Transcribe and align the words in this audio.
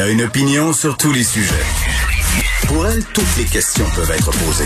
Elle 0.00 0.06
a 0.06 0.10
une 0.12 0.22
opinion 0.22 0.72
sur 0.72 0.96
tous 0.96 1.12
les 1.12 1.22
sujets. 1.22 1.52
Pour 2.68 2.86
elle, 2.86 3.04
toutes 3.12 3.36
les 3.36 3.44
questions 3.44 3.84
peuvent 3.94 4.10
être 4.10 4.30
posées. 4.30 4.64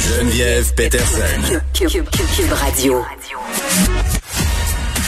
Geneviève 0.00 0.72
Peterson. 0.74 1.60
Cube, 1.74 1.90
Cube, 1.90 2.06
Cube 2.34 2.52
Radio. 2.52 3.04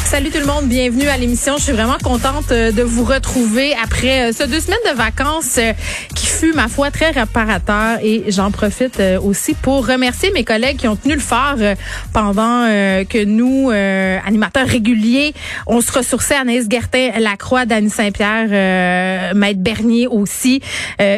Salut 0.05 0.31
tout 0.31 0.39
le 0.39 0.47
monde, 0.47 0.67
bienvenue 0.67 1.09
à 1.09 1.17
l'émission. 1.17 1.57
Je 1.57 1.63
suis 1.63 1.73
vraiment 1.73 1.97
contente 2.05 2.53
euh, 2.53 2.71
de 2.71 2.83
vous 2.83 3.05
retrouver 3.05 3.75
après 3.83 4.29
euh, 4.29 4.33
ce 4.33 4.45
deux 4.45 4.61
semaines 4.61 4.79
de 4.89 4.97
vacances 4.97 5.59
euh, 5.59 5.73
fut, 6.37 6.53
ma 6.53 6.69
foi, 6.69 6.91
très 6.91 7.11
réparateur. 7.11 7.99
Et 8.03 8.25
j'en 8.29 8.51
profite 8.51 9.01
aussi 9.23 9.55
pour 9.55 9.87
remercier 9.87 10.31
mes 10.33 10.45
collègues 10.45 10.77
qui 10.77 10.87
ont 10.87 10.97
tenu 10.97 11.15
le 11.15 11.21
phare 11.21 11.57
pendant 12.13 12.67
que 13.09 13.25
nous, 13.25 13.71
animateurs 13.71 14.67
réguliers, 14.67 15.33
on 15.67 15.81
se 15.81 15.91
ressourçait. 15.91 16.35
Anaïs 16.35 16.67
Gertin, 16.71 17.13
Lacroix, 17.19 17.65
Dany 17.65 17.89
Saint-Pierre, 17.89 19.35
Maître 19.35 19.61
Bernier 19.61 20.07
aussi, 20.09 20.61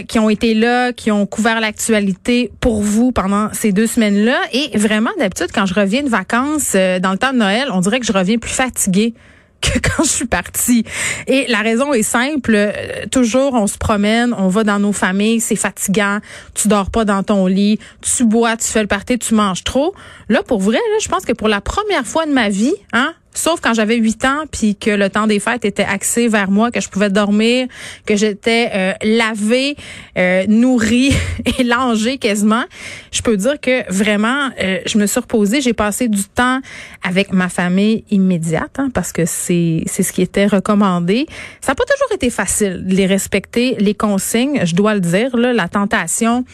qui 0.06 0.18
ont 0.20 0.30
été 0.30 0.54
là, 0.54 0.92
qui 0.92 1.10
ont 1.10 1.26
couvert 1.26 1.60
l'actualité 1.60 2.52
pour 2.60 2.82
vous 2.82 3.10
pendant 3.10 3.48
ces 3.52 3.72
deux 3.72 3.88
semaines-là. 3.88 4.38
Et 4.52 4.76
vraiment, 4.78 5.10
d'habitude, 5.18 5.48
quand 5.52 5.66
je 5.66 5.74
reviens 5.74 6.04
de 6.04 6.08
vacances 6.08 6.74
dans 6.74 7.10
le 7.10 7.18
temps 7.18 7.32
de 7.32 7.38
Noël, 7.38 7.68
on 7.72 7.80
dirait 7.80 7.98
que 7.98 8.06
je 8.06 8.12
reviens 8.12 8.38
plus 8.38 8.52
fatiguée 8.52 9.14
que 9.60 9.78
quand 9.82 10.04
je 10.04 10.08
suis 10.08 10.26
partie. 10.26 10.84
Et 11.26 11.46
la 11.48 11.58
raison 11.58 11.92
est 11.92 12.02
simple. 12.02 12.52
Euh, 12.54 12.72
toujours, 13.10 13.54
on 13.54 13.66
se 13.66 13.78
promène, 13.78 14.34
on 14.36 14.48
va 14.48 14.64
dans 14.64 14.78
nos 14.78 14.92
familles, 14.92 15.40
c'est 15.40 15.56
fatigant. 15.56 16.18
Tu 16.54 16.68
dors 16.68 16.90
pas 16.90 17.04
dans 17.04 17.22
ton 17.22 17.46
lit, 17.46 17.78
tu 18.00 18.24
bois, 18.24 18.56
tu 18.56 18.66
fais 18.66 18.82
le 18.82 18.88
party, 18.88 19.18
tu 19.18 19.34
manges 19.34 19.64
trop. 19.64 19.94
Là, 20.28 20.42
pour 20.42 20.60
vrai, 20.60 20.76
là, 20.76 20.98
je 21.00 21.08
pense 21.08 21.24
que 21.24 21.32
pour 21.32 21.48
la 21.48 21.60
première 21.60 22.06
fois 22.06 22.26
de 22.26 22.32
ma 22.32 22.48
vie, 22.48 22.74
hein, 22.92 23.14
Sauf 23.38 23.60
quand 23.60 23.72
j'avais 23.72 23.94
8 23.94 24.24
ans, 24.24 24.44
puis 24.50 24.74
que 24.74 24.90
le 24.90 25.10
temps 25.10 25.28
des 25.28 25.38
fêtes 25.38 25.64
était 25.64 25.84
axé 25.84 26.26
vers 26.26 26.50
moi, 26.50 26.72
que 26.72 26.80
je 26.80 26.88
pouvais 26.88 27.08
dormir, 27.08 27.68
que 28.04 28.16
j'étais 28.16 28.68
euh, 28.74 28.92
lavée, 29.04 29.76
euh, 30.18 30.44
nourrie 30.48 31.12
et 31.58 31.62
langée 31.62 32.18
quasiment. 32.18 32.64
Je 33.12 33.22
peux 33.22 33.36
dire 33.36 33.60
que 33.60 33.88
vraiment, 33.92 34.50
euh, 34.60 34.80
je 34.86 34.98
me 34.98 35.06
suis 35.06 35.20
reposée. 35.20 35.60
J'ai 35.60 35.72
passé 35.72 36.08
du 36.08 36.24
temps 36.24 36.58
avec 37.04 37.32
ma 37.32 37.48
famille 37.48 38.02
immédiate, 38.10 38.74
hein, 38.78 38.90
parce 38.92 39.12
que 39.12 39.24
c'est 39.24 39.84
c'est 39.86 40.02
ce 40.02 40.12
qui 40.12 40.22
était 40.22 40.48
recommandé. 40.48 41.26
Ça 41.60 41.70
n'a 41.70 41.74
pas 41.76 41.84
toujours 41.84 42.12
été 42.12 42.30
facile 42.30 42.84
de 42.88 42.94
les 42.96 43.06
respecter, 43.06 43.76
les 43.78 43.94
consignes, 43.94 44.62
je 44.64 44.74
dois 44.74 44.94
le 44.94 45.00
dire. 45.00 45.36
Là, 45.36 45.52
la 45.52 45.68
tentation 45.68 46.44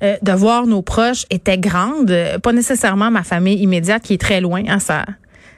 de 0.00 0.32
voir 0.32 0.66
nos 0.66 0.82
proches 0.82 1.26
était 1.30 1.58
grande. 1.58 2.12
Pas 2.42 2.52
nécessairement 2.52 3.12
ma 3.12 3.22
famille 3.22 3.58
immédiate 3.58 4.02
qui 4.02 4.14
est 4.14 4.20
très 4.20 4.40
loin. 4.40 4.64
Hein, 4.66 4.80
ça, 4.80 5.04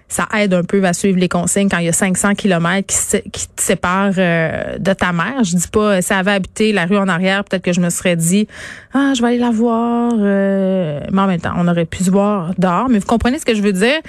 ça 0.09 0.29
aide 0.37 0.55
un 0.55 0.63
peu 0.63 0.85
à 0.85 0.93
suivre 0.93 1.19
les 1.19 1.29
consignes 1.29 1.69
quand 1.69 1.79
il 1.79 1.87
y 1.87 1.89
a 1.89 1.93
500 1.93 2.35
kilomètres 2.35 2.87
qui, 2.87 3.31
qui, 3.31 3.49
te 3.49 3.63
séparent 3.63 4.13
euh, 4.19 4.79
de 4.79 4.93
ta 4.93 5.13
mère. 5.13 5.43
Je 5.43 5.57
dis 5.57 5.69
pas, 5.69 6.03
si 6.03 6.13
elle 6.13 6.19
avait 6.19 6.33
habité 6.33 6.73
la 6.73 6.87
rue 6.87 6.99
en 6.99 7.09
arrière, 7.09 7.45
peut-être 7.45 7.63
que 7.63 7.73
je 7.73 7.81
me 7.81 7.91
serais 7.91 8.17
dit, 8.17 8.47
ah, 8.93 9.13
je 9.17 9.23
vais 9.23 9.29
aller 9.29 9.39
la 9.39 9.51
voir. 9.51 10.13
Euh, 10.17 11.01
mais 11.11 11.21
en 11.21 11.27
même 11.27 11.41
temps, 11.41 11.55
on 11.57 11.67
aurait 11.69 11.87
pu 11.87 12.05
se 12.05 12.11
voir 12.11 12.53
dehors. 12.59 12.89
Mais 12.89 12.99
vous 12.99 13.07
comprenez 13.07 13.39
ce 13.39 13.45
que 13.45 13.55
je 13.55 13.63
veux 13.63 13.73
dire? 13.73 14.01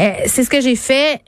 Euh, 0.00 0.10
c'est 0.26 0.44
ce 0.44 0.50
que 0.50 0.60
j'ai 0.60 0.76
fait 0.76 1.20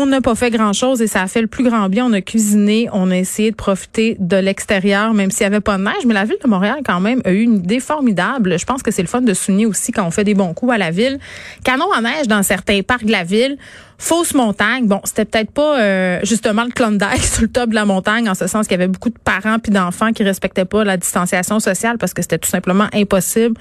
on 0.00 0.06
n'a 0.06 0.20
pas 0.20 0.34
fait 0.34 0.50
grand-chose 0.50 1.00
et 1.02 1.06
ça 1.06 1.22
a 1.22 1.28
fait 1.28 1.40
le 1.40 1.46
plus 1.46 1.64
grand 1.64 1.88
bien. 1.88 2.06
On 2.06 2.12
a 2.12 2.20
cuisiné, 2.20 2.88
on 2.92 3.10
a 3.10 3.16
essayé 3.16 3.50
de 3.50 3.56
profiter 3.56 4.16
de 4.18 4.36
l'extérieur, 4.36 5.14
même 5.14 5.30
s'il 5.30 5.46
n'y 5.46 5.54
avait 5.54 5.60
pas 5.60 5.78
de 5.78 5.82
neige. 5.82 6.04
Mais 6.06 6.14
la 6.14 6.24
ville 6.24 6.38
de 6.42 6.48
Montréal, 6.48 6.78
quand 6.84 7.00
même, 7.00 7.20
a 7.24 7.32
eu 7.32 7.42
une 7.42 7.56
idée 7.56 7.80
formidable. 7.80 8.58
Je 8.58 8.64
pense 8.64 8.82
que 8.82 8.90
c'est 8.90 9.02
le 9.02 9.08
fun 9.08 9.20
de 9.20 9.34
souligner 9.34 9.66
aussi 9.66 9.92
quand 9.92 10.04
on 10.04 10.10
fait 10.10 10.24
des 10.24 10.34
bons 10.34 10.52
coups 10.52 10.72
à 10.72 10.78
la 10.78 10.90
ville. 10.90 11.18
Canon 11.64 11.86
en 11.96 12.02
neige 12.02 12.26
dans 12.28 12.42
certains 12.42 12.82
parcs 12.82 13.04
de 13.04 13.12
la 13.12 13.24
ville. 13.24 13.56
Fausse 13.98 14.34
montagne. 14.34 14.86
Bon, 14.86 15.00
c'était 15.04 15.24
peut-être 15.24 15.52
pas 15.52 15.78
euh, 15.78 16.20
justement 16.24 16.64
le 16.64 16.72
Klondike 16.72 17.22
sur 17.22 17.42
le 17.42 17.48
top 17.48 17.70
de 17.70 17.74
la 17.74 17.84
montagne, 17.84 18.28
en 18.28 18.34
ce 18.34 18.46
sens 18.46 18.66
qu'il 18.66 18.78
y 18.78 18.82
avait 18.82 18.88
beaucoup 18.88 19.10
de 19.10 19.18
parents 19.22 19.58
puis 19.58 19.72
d'enfants 19.72 20.12
qui 20.12 20.24
respectaient 20.24 20.64
pas 20.64 20.84
la 20.84 20.96
distanciation 20.96 21.60
sociale 21.60 21.98
parce 21.98 22.12
que 22.12 22.22
c'était 22.22 22.38
tout 22.38 22.50
simplement 22.50 22.88
impossible 22.92 23.56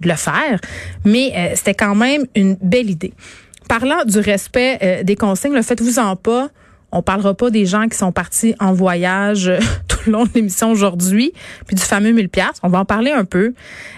de 0.00 0.08
le 0.08 0.14
faire. 0.14 0.60
Mais 1.04 1.32
euh, 1.36 1.52
c'était 1.54 1.74
quand 1.74 1.94
même 1.94 2.24
une 2.34 2.56
belle 2.60 2.90
idée. 2.90 3.12
Parlant 3.68 4.04
du 4.04 4.18
respect 4.18 4.78
euh, 4.82 5.02
des 5.02 5.16
consignes, 5.16 5.54
le 5.54 5.62
faites-vous-en 5.62 6.16
pas. 6.16 6.48
On 6.92 7.02
parlera 7.02 7.34
pas 7.34 7.50
des 7.50 7.66
gens 7.66 7.88
qui 7.88 7.96
sont 7.98 8.12
partis 8.12 8.54
en 8.60 8.72
voyage 8.72 9.48
euh, 9.48 9.58
tout 9.88 9.98
le 10.06 10.12
long 10.12 10.24
de 10.24 10.30
l'émission 10.34 10.70
aujourd'hui, 10.70 11.32
puis 11.66 11.74
du 11.74 11.82
fameux 11.82 12.12
1000 12.12 12.28
pièces. 12.28 12.60
On 12.62 12.68
va 12.68 12.80
en 12.80 12.84
parler 12.84 13.10
un 13.10 13.24
peu, 13.24 13.54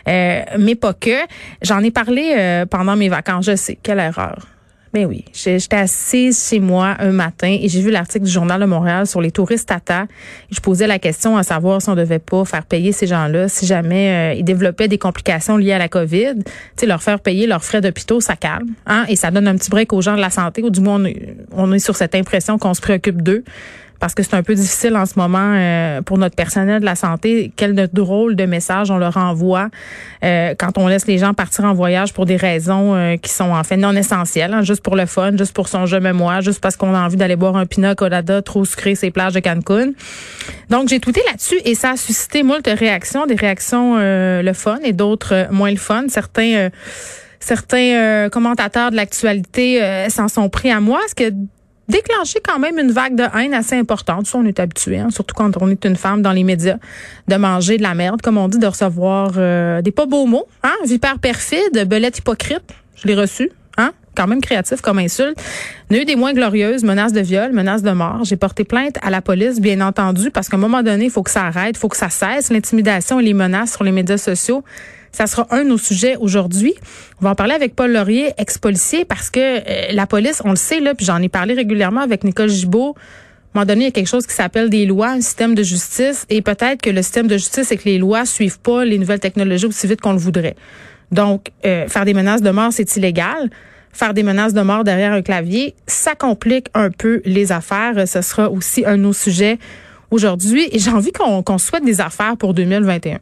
euh, 0.09 0.41
mais 0.59 0.75
pas 0.75 0.95
que. 0.95 1.17
J'en 1.63 1.81
ai 1.81 1.91
parlé 1.91 2.65
pendant 2.71 2.97
mes 2.97 3.09
vacances. 3.09 3.47
Je 3.47 3.57
sais 3.57 3.79
quelle 3.83 3.99
erreur. 3.99 4.56
Ben 4.97 5.05
oui, 5.05 5.27
j'étais 5.35 5.77
assise 5.77 6.49
chez 6.49 6.59
moi 6.59 6.97
un 7.01 7.13
matin 7.13 7.55
et 7.61 7.69
j'ai 7.69 7.83
vu 7.83 7.91
l'article 7.91 8.25
du 8.25 8.31
Journal 8.31 8.59
de 8.59 8.65
Montréal 8.65 9.07
sur 9.07 9.21
les 9.21 9.31
touristes 9.31 9.69
Tata. 9.69 10.07
Je 10.51 10.59
posais 10.59 10.87
la 10.87 10.99
question 10.99 11.37
à 11.37 11.43
savoir 11.43 11.83
si 11.83 11.91
on 11.91 11.95
devait 11.95 12.19
pas 12.19 12.47
faire 12.47 12.65
payer 12.65 12.93
ces 12.93 13.07
gens-là, 13.07 13.47
si 13.51 13.67
jamais 13.67 14.33
euh, 14.33 14.39
ils 14.39 14.43
développaient 14.43 14.89
des 14.89 14.97
complications 14.97 15.59
liées 15.59 15.75
à 15.75 15.79
la 15.79 15.91
COVID. 15.91 16.37
Tu 16.79 16.87
leur 16.87 17.03
faire 17.03 17.21
payer 17.21 17.47
leurs 17.47 17.63
frais 17.63 17.83
d'hôpitaux, 17.83 18.23
ça 18.23 18.37
calme, 18.37 18.71
hein, 18.87 19.05
et 19.07 19.17
ça 19.17 19.31
donne 19.31 19.47
un 19.49 19.57
petit 19.57 19.69
break 19.69 19.93
aux 19.93 20.01
gens 20.01 20.17
de 20.17 20.23
la 20.23 20.31
santé. 20.31 20.63
Ou 20.63 20.71
du 20.71 20.81
moins, 20.81 21.05
on 21.53 21.73
est 21.75 21.79
sur 21.79 21.95
cette 21.95 22.15
impression 22.15 22.57
qu'on 22.57 22.73
se 22.73 22.81
préoccupe 22.81 23.21
d'eux 23.21 23.45
parce 24.01 24.15
que 24.15 24.23
c'est 24.23 24.35
un 24.35 24.43
peu 24.43 24.55
difficile 24.55 24.97
en 24.97 25.07
ce 25.07 25.15
moment 25.17 25.53
euh, 25.55 26.03
pour 26.03 26.19
notre 26.19 26.37
personnel 26.37 26.81
de 26.81 26.85
la 26.85 26.95
santé. 26.95 27.53
Quel 27.57 27.75
drôle 27.93 28.37
de 28.37 28.45
message 28.45 28.91
on 28.91 28.99
leur 28.99 29.17
envoie 29.17 29.69
euh, 30.25 30.55
quand 30.59 30.79
on 30.79 30.89
laisse 30.89 31.07
les 31.07 31.19
gens 31.19 31.35
partir 31.35 31.65
en 31.65 31.75
voyage 31.75 32.13
pour 32.13 32.27
des 32.27 32.37
raisons 32.37 32.95
euh, 32.95 33.17
qui 33.17 33.31
sont 33.31 33.51
en 33.51 33.65
fait 33.65 33.77
non 33.77 33.93
essentielles, 33.93 34.53
hein, 34.53 34.63
juste 34.63 34.83
pour 34.83 34.97
le 34.97 35.07
fun, 35.07 35.37
juste 35.37 35.55
pour 35.55 35.69
son 35.69 35.87
je 35.87 35.97
me 35.97 36.13
moi, 36.13 36.41
juste 36.41 36.61
parce 36.61 36.77
qu'on 36.77 36.95
a 36.95 37.01
envie 37.01 37.17
d'aller 37.17 37.37
boire 37.37 37.57
un 37.57 37.67
pina 37.67 37.95
colada 37.95 38.43
trop 38.43 38.65
sucré 38.65 38.95
ces 38.95 39.11
plages 39.11 39.35
de 39.35 39.41
Cancun. 39.41 39.93
Donc 40.71 40.89
j'ai 40.89 41.01
tweeté 41.01 41.23
là-dessus 41.27 41.61
et 41.65 41.75
ça 41.75 41.93
a 41.93 41.97
suscité 41.97 42.43
moult 42.43 42.67
réactions, 42.67 43.27
des 43.27 43.35
réactions 43.35 43.97
le 43.97 44.53
fun 44.53 44.79
et 44.85 44.93
d'autres 44.93 45.47
moins 45.51 45.71
le 45.71 45.77
fun. 45.77 46.05
Certains 46.09 46.71
certains 47.39 48.29
commentateurs 48.31 48.91
de 48.91 48.97
l'actualité 48.97 50.07
s'en 50.09 50.29
sont 50.29 50.49
pris 50.49 50.71
à 50.71 50.81
moi, 50.81 51.01
ce 51.09 51.15
que 51.15 51.33
déclenché 51.89 52.41
quand 52.43 52.59
même 52.59 52.79
une 52.79 52.91
vague 52.91 53.15
de 53.15 53.25
haine 53.39 53.55
assez 53.55 53.77
importante. 53.77 54.27
Ça, 54.27 54.39
on 54.39 54.45
est 54.45 54.61
habitué, 54.61 54.99
hein, 54.99 55.11
surtout 55.11 55.35
quand 55.35 55.61
on 55.61 55.71
est 55.71 55.85
une 55.85 55.97
femme 55.97 56.23
dans 56.23 56.33
les 56.33 56.45
médias, 56.45 56.79
de 57.29 57.37
manger 57.37 57.79
de 57.79 57.83
la 57.83 57.95
merde, 57.95 58.23
comme 58.23 58.39
on 58.39 58.49
dit, 58.49 58.59
de 58.59 58.67
recevoir 58.67 59.33
euh, 59.37 59.83
des 59.83 59.93
pas 59.93 60.07
beaux 60.07 60.27
mots. 60.27 60.47
Hein? 60.63 60.75
Vipère 60.85 61.19
perfide, 61.19 61.87
belette 61.87 62.19
hypocrite, 62.19 62.65
je 62.97 63.09
l'ai 63.09 63.15
reçu. 63.15 63.51
Hein? 63.79 63.93
quand 64.17 64.27
même 64.27 64.41
créatif 64.41 64.81
comme 64.81 64.99
insulte. 64.99 65.39
Il 65.91 65.97
y 65.97 65.99
a 65.99 66.03
eu 66.03 66.05
des 66.07 66.17
moins 66.17 66.33
glorieuses, 66.33 66.83
menaces 66.83 67.13
de 67.13 67.21
viol, 67.21 67.53
menaces 67.53 67.83
de 67.83 67.91
mort. 67.91 68.25
J'ai 68.25 68.37
porté 68.37 68.65
plainte 68.65 68.97
à 69.03 69.11
la 69.11 69.21
police, 69.21 69.61
bien 69.61 69.81
entendu, 69.87 70.31
parce 70.31 70.49
qu'à 70.49 70.57
un 70.57 70.61
moment 70.61 70.83
donné, 70.83 71.05
il 71.05 71.11
faut 71.11 71.23
que 71.23 71.31
ça 71.31 71.45
arrête, 71.45 71.77
il 71.77 71.79
faut 71.79 71.89
que 71.89 71.97
ça 71.97 72.09
cesse, 72.09 72.51
l'intimidation 72.51 73.21
et 73.21 73.23
les 73.23 73.35
menaces 73.35 73.75
sur 73.75 73.85
les 73.85 73.93
médias 73.93 74.17
sociaux. 74.17 74.65
Ça 75.17 75.27
sera 75.27 75.47
un 75.49 75.65
de 75.65 75.71
nos 75.71 75.79
sujets 75.79 76.17
aujourd'hui. 76.17 76.75
On 77.23 77.25
va 77.25 77.31
en 77.31 77.35
parler 77.35 77.55
avec 77.55 77.75
Paul 77.75 77.91
Laurier, 77.91 78.35
ex-policier, 78.37 79.07
parce 79.07 79.31
que 79.31 79.41
euh, 79.41 79.93
la 79.93 80.07
police, 80.07 80.43
on 80.45 80.51
le 80.51 80.57
sait, 80.57 80.79
là, 80.79 80.95
puis 80.95 81.07
j'en 81.07 81.23
ai 81.23 81.31
parlé 81.31 81.55
régulièrement 81.55 82.03
avec 82.03 82.23
Nicole 82.23 82.51
Gibault, 82.51 82.95
à 82.99 83.01
un 83.01 83.63
moment 83.63 83.67
donné, 83.67 83.81
il 83.81 83.85
y 83.85 83.89
a 83.89 83.93
quelque 83.93 84.11
chose 84.11 84.27
qui 84.27 84.35
s'appelle 84.35 84.69
des 84.69 84.85
lois, 84.85 85.09
un 85.09 85.23
système 85.23 85.55
de 85.55 85.63
justice, 85.63 86.27
et 86.29 86.43
peut-être 86.43 86.83
que 86.83 86.91
le 86.91 87.01
système 87.01 87.29
de 87.29 87.39
justice, 87.39 87.69
c'est 87.69 87.79
que 87.79 87.87
les 87.87 87.97
lois 87.97 88.27
suivent 88.27 88.61
pas 88.61 88.85
les 88.85 88.99
nouvelles 88.99 89.21
technologies 89.21 89.65
aussi 89.65 89.87
vite 89.87 90.03
qu'on 90.03 90.13
le 90.13 90.19
voudrait. 90.19 90.55
Donc, 91.11 91.47
euh, 91.65 91.89
faire 91.89 92.05
des 92.05 92.13
menaces 92.13 92.43
de 92.43 92.51
mort, 92.51 92.71
c'est 92.71 92.97
illégal. 92.97 93.49
Faire 93.95 94.13
des 94.13 94.23
menaces 94.23 94.53
de 94.53 94.61
mort 94.61 94.85
derrière 94.85 95.15
un 95.15 95.23
clavier, 95.23 95.75
ça 95.87 96.15
complique 96.15 96.67
un 96.75 96.91
peu 96.91 97.23
les 97.25 97.53
affaires. 97.53 98.07
Ce 98.07 98.21
sera 98.21 98.51
aussi 98.51 98.85
un 98.85 98.99
de 98.99 99.03
nos 99.03 99.15
sujets 99.15 99.59
aujourd'hui. 100.11 100.69
Et 100.73 100.79
j'ai 100.79 100.91
envie 100.91 101.13
qu'on 101.13 101.57
souhaite 101.57 101.87
des 101.87 102.03
affaires 102.03 102.37
pour 102.37 102.53
2021. 102.53 103.19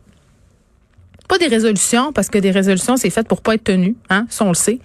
Pas 1.29 1.39
des 1.39 1.47
résolutions, 1.47 2.13
parce 2.13 2.29
que 2.29 2.39
des 2.39 2.51
résolutions, 2.51 2.97
c'est 2.97 3.11
fait 3.11 3.27
pour 3.27 3.41
pas 3.41 3.55
être 3.55 3.65
tenu, 3.65 3.97
hein, 4.11 4.27
ça 4.29 4.45
on 4.45 4.49
le 4.49 4.55
sait. 4.55 4.79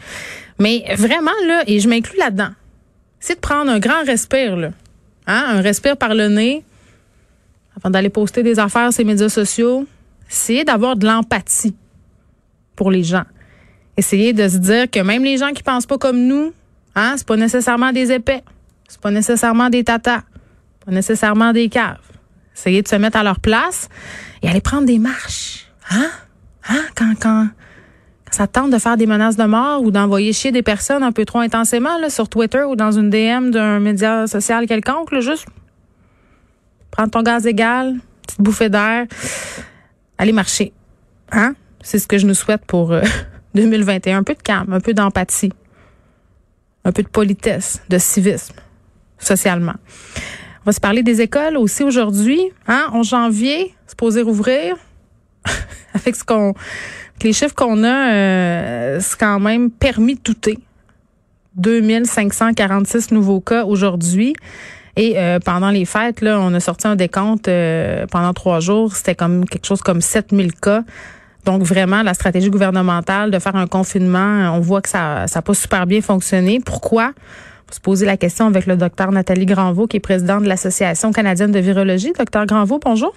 Mais 0.58 0.84
vraiment, 0.98 1.32
là, 1.48 1.64
et 1.68 1.80
je 1.80 1.90
m'inclus 1.90 2.18
là-dedans, 2.18 2.52
c'est 3.20 3.36
de 3.36 3.40
prendre 3.40 3.72
un 3.72 3.80
grand 3.80 4.04
respire, 4.06 4.56
là. 4.56 4.72
Hein, 5.28 5.46
un 5.48 5.62
respire 5.62 5.98
par 5.98 6.16
le 6.16 6.28
nez, 6.28 6.64
avant 7.78 7.90
d'aller 7.90 8.10
poster 8.10 8.44
des 8.44 8.60
affaires 8.60 8.92
sur 8.92 9.04
les 9.04 9.12
médias 9.12 9.30
sociaux. 9.30 9.88
C'est 10.28 10.64
d'avoir 10.64 10.96
de 10.96 11.08
l'empathie 11.08 11.76
pour 12.76 12.92
les 12.92 13.04
gens. 13.04 13.26
essayer 13.98 14.32
de 14.32 14.48
se 14.48 14.58
dire 14.58 14.90
que 14.90 15.02
même 15.02 15.26
les 15.26 15.38
gens 15.38 15.52
qui 15.52 15.64
pensent 15.64 15.86
pas 15.86 15.98
comme 15.98 16.26
nous, 16.26 16.54
hein, 16.96 17.16
c'est 17.18 17.28
pas 17.28 17.36
nécessairement 17.36 17.92
des 17.92 18.12
épais, 18.14 18.42
c'est 18.88 19.02
pas 19.02 19.12
nécessairement 19.12 19.70
des 19.70 19.84
tatas, 19.84 20.22
pas 20.86 20.92
nécessairement 20.92 21.52
des 21.52 21.68
caves. 21.68 21.98
Essayer 22.56 22.82
de 22.82 22.88
se 22.88 22.96
mettre 22.96 23.18
à 23.18 23.24
leur 23.24 23.40
place 23.40 23.90
et 24.42 24.48
aller 24.48 24.62
prendre 24.62 24.86
des 24.86 25.00
marches. 25.00 25.68
Hein? 25.90 26.10
Hein? 26.68 26.82
Quand, 26.96 27.14
quand, 27.20 27.48
ça 28.32 28.48
tente 28.48 28.72
de 28.72 28.78
faire 28.78 28.98
des 28.98 29.06
menaces 29.06 29.38
de 29.38 29.44
mort 29.44 29.82
ou 29.82 29.92
d'envoyer 29.92 30.34
chier 30.34 30.52
des 30.52 30.62
personnes 30.62 31.04
un 31.04 31.12
peu 31.12 31.26
trop 31.26 31.40
intensément 31.40 31.98
là, 31.98 32.10
sur 32.10 32.30
Twitter 32.30 32.64
ou 32.64 32.76
dans 32.76 32.92
une 32.92 33.10
DM 33.10 33.50
d'un 33.50 33.80
média 33.80 34.28
social 34.28 34.68
quelconque, 34.68 35.12
là, 35.12 35.20
juste 35.20 35.46
prendre 36.92 37.12
ton 37.12 37.22
gaz 37.22 37.48
égal, 37.48 37.96
petite 38.24 38.42
bouffée 38.42 38.70
d'air, 38.70 39.06
aller 40.18 40.32
marcher. 40.32 40.74
Hein? 41.32 41.56
C'est 41.82 42.00
ce 42.00 42.08
que 42.08 42.18
je 42.18 42.26
nous 42.26 42.34
souhaite 42.34 42.66
pour 42.66 42.94
2021. 43.56 44.16
Euh, 44.16 44.18
un 44.20 44.24
peu 44.24 44.34
de 44.34 44.42
calme, 44.42 44.74
un 44.74 44.80
peu 44.80 44.94
d'empathie, 44.94 45.54
un 46.84 46.92
peu 46.92 47.04
de 47.04 47.08
politesse, 47.08 47.82
de 47.90 47.98
civisme, 47.98 48.56
socialement. 49.18 49.76
On 50.62 50.66
va 50.66 50.72
se 50.74 50.80
parler 50.80 51.04
des 51.04 51.22
écoles 51.22 51.58
aussi 51.58 51.84
aujourd'hui. 51.84 52.42
Hein? 52.68 52.88
En 52.92 53.04
janvier, 53.04 53.74
se 53.88 53.96
poser 53.96 54.22
rouvrir. 54.22 54.76
Avec 55.94 56.16
ce 56.16 56.24
qu'on, 56.24 56.54
les 57.24 57.34
chiffres 57.34 57.56
qu'on 57.56 57.84
a, 57.84 58.14
euh, 58.14 59.00
c'est 59.02 59.20
quand 59.20 59.40
même 59.40 59.70
permis 59.70 60.16
de 60.16 60.22
douter. 60.24 60.60
2546 61.56 63.12
nouveaux 63.12 63.42
cas 63.42 63.66
aujourd'hui. 63.66 64.36
Et 64.96 65.18
euh, 65.18 65.40
pendant 65.40 65.70
les 65.70 65.86
fêtes, 65.86 66.22
là, 66.22 66.40
on 66.40 66.54
a 66.54 66.60
sorti 66.60 66.88
un 66.88 66.96
décompte 66.96 67.48
euh, 67.48 68.06
pendant 68.08 68.34
trois 68.34 68.60
jours. 68.60 68.96
C'était 68.96 69.16
comme 69.16 69.46
quelque 69.46 69.66
chose 69.66 69.82
comme 69.82 70.02
7000 70.02 70.54
cas. 70.54 70.84
Donc 71.46 71.64
vraiment, 71.64 72.04
la 72.04 72.14
stratégie 72.14 72.50
gouvernementale 72.50 73.32
de 73.32 73.40
faire 73.40 73.56
un 73.56 73.68
confinement, 73.68 74.54
on 74.56 74.60
voit 74.60 74.82
que 74.82 74.90
ça 74.90 75.26
n'a 75.34 75.42
pas 75.42 75.54
super 75.54 75.88
bien 75.88 76.02
fonctionné. 76.02 76.62
Pourquoi? 76.64 77.14
On 77.70 77.74
se 77.74 77.80
poser 77.80 78.06
la 78.06 78.18
question 78.18 78.48
avec 78.48 78.66
le 78.66 78.76
docteur 78.76 79.12
Nathalie 79.12 79.46
Granvaux, 79.46 79.88
qui 79.88 79.98
est 79.98 80.02
présidente 80.02 80.44
de 80.44 80.50
l'Association 80.50 81.12
canadienne 81.12 81.52
de 81.52 81.60
virologie. 81.60 82.14
Docteur 82.18 82.46
Granvaux, 82.46 82.80
bonjour. 82.84 83.14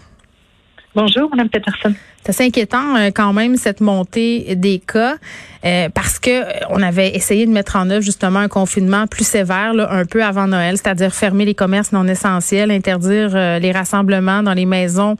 Bonjour, 0.94 1.30
Mme 1.30 1.48
Peterson. 1.48 1.94
C'est 2.22 2.30
assez 2.30 2.44
inquiétant 2.44 2.96
euh, 2.96 3.10
quand 3.14 3.32
même 3.32 3.56
cette 3.56 3.80
montée 3.80 4.54
des 4.56 4.78
cas 4.78 5.16
euh, 5.64 5.88
parce 5.88 6.18
que 6.18 6.30
euh, 6.30 6.66
on 6.68 6.82
avait 6.82 7.16
essayé 7.16 7.46
de 7.46 7.50
mettre 7.50 7.76
en 7.76 7.88
œuvre 7.88 8.02
justement 8.02 8.40
un 8.40 8.48
confinement 8.48 9.06
plus 9.06 9.26
sévère 9.26 9.72
un 9.90 10.04
peu 10.04 10.22
avant 10.22 10.46
Noël, 10.46 10.76
c'est-à-dire 10.76 11.14
fermer 11.14 11.46
les 11.46 11.54
commerces 11.54 11.92
non 11.92 12.06
essentiels, 12.06 12.70
interdire 12.70 13.58
les 13.58 13.72
rassemblements 13.72 14.42
dans 14.42 14.52
les 14.52 14.66
maisons 14.66 15.16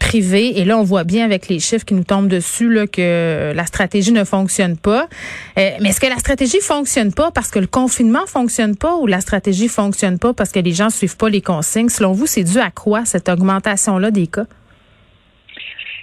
privées. 0.00 0.58
Et 0.58 0.64
là, 0.64 0.76
on 0.76 0.82
voit 0.82 1.04
bien 1.04 1.24
avec 1.24 1.48
les 1.48 1.60
chiffres 1.60 1.84
qui 1.84 1.94
nous 1.94 2.04
tombent 2.04 2.28
dessus 2.28 2.70
là, 2.70 2.88
que 2.88 3.52
la 3.54 3.66
stratégie 3.66 4.12
ne 4.12 4.24
fonctionne 4.24 4.76
pas. 4.76 5.08
mais 5.56 5.78
est-ce 5.84 6.00
que 6.00 6.06
la 6.06 6.18
stratégie 6.18 6.60
fonctionne 6.60 7.12
pas 7.12 7.30
parce 7.30 7.50
que 7.50 7.60
le 7.60 7.68
confinement 7.68 8.26
fonctionne 8.26 8.76
pas 8.76 8.96
ou 8.96 9.06
la 9.06 9.20
stratégie 9.20 9.68
fonctionne 9.68 10.18
pas 10.18 10.34
parce 10.34 10.50
que 10.50 10.58
les 10.58 10.72
gens 10.72 10.90
suivent 10.90 11.16
pas 11.16 11.28
les 11.28 11.40
consignes? 11.40 11.88
Selon 11.88 12.12
vous, 12.12 12.26
c'est 12.26 12.44
dû 12.44 12.58
à 12.58 12.70
quoi 12.70 13.04
cette 13.04 13.28
augmentation-là 13.28 14.10
des 14.10 14.26
cas? 14.26 14.46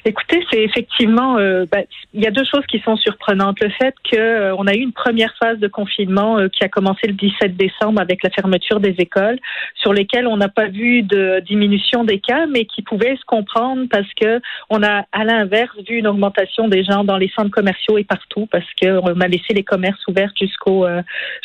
Écoutez, 0.05 0.45
c'est 0.51 0.61
effectivement, 0.61 1.38
euh, 1.38 1.65
bah, 1.71 1.79
il 2.13 2.21
y 2.21 2.27
a 2.27 2.31
deux 2.31 2.44
choses 2.44 2.65
qui 2.67 2.79
sont 2.79 2.97
surprenantes. 2.97 3.61
Le 3.61 3.69
fait 3.69 3.95
qu'on 4.11 4.17
euh, 4.19 4.67
a 4.67 4.73
eu 4.73 4.81
une 4.81 4.91
première 4.91 5.33
phase 5.41 5.59
de 5.59 5.69
confinement 5.69 6.39
euh, 6.39 6.50
qui 6.50 6.61
a 6.65 6.67
commencé 6.67 7.07
le 7.07 7.13
17 7.13 7.55
décembre 7.55 8.01
avec 8.01 8.21
la 8.21 8.29
fermeture 8.29 8.81
des 8.81 8.95
écoles, 8.97 9.39
sur 9.75 9.94
lesquelles 9.94 10.27
on 10.27 10.35
n'a 10.35 10.50
pas 10.50 10.67
vu 10.67 11.03
de 11.03 11.39
diminution 11.47 12.03
des 12.03 12.19
cas, 12.19 12.47
mais 12.47 12.65
qui 12.65 12.81
pouvait 12.81 13.15
se 13.15 13.23
comprendre 13.25 13.85
parce 13.89 14.11
que 14.19 14.41
on 14.69 14.83
a, 14.83 15.05
à 15.13 15.23
l'inverse, 15.23 15.71
vu 15.88 16.00
une 16.00 16.07
augmentation 16.07 16.67
des 16.67 16.83
gens 16.83 17.05
dans 17.05 17.17
les 17.17 17.31
centres 17.33 17.51
commerciaux 17.51 17.97
et 17.97 18.03
partout 18.03 18.45
parce 18.51 18.67
qu'on 18.81 19.21
a 19.21 19.27
laissé 19.29 19.53
les 19.53 19.63
commerces 19.63 20.05
ouverts 20.07 20.33
jusqu'au 20.38 20.85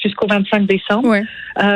jusqu'au 0.02 0.26
25 0.26 0.66
décembre. 0.66 1.14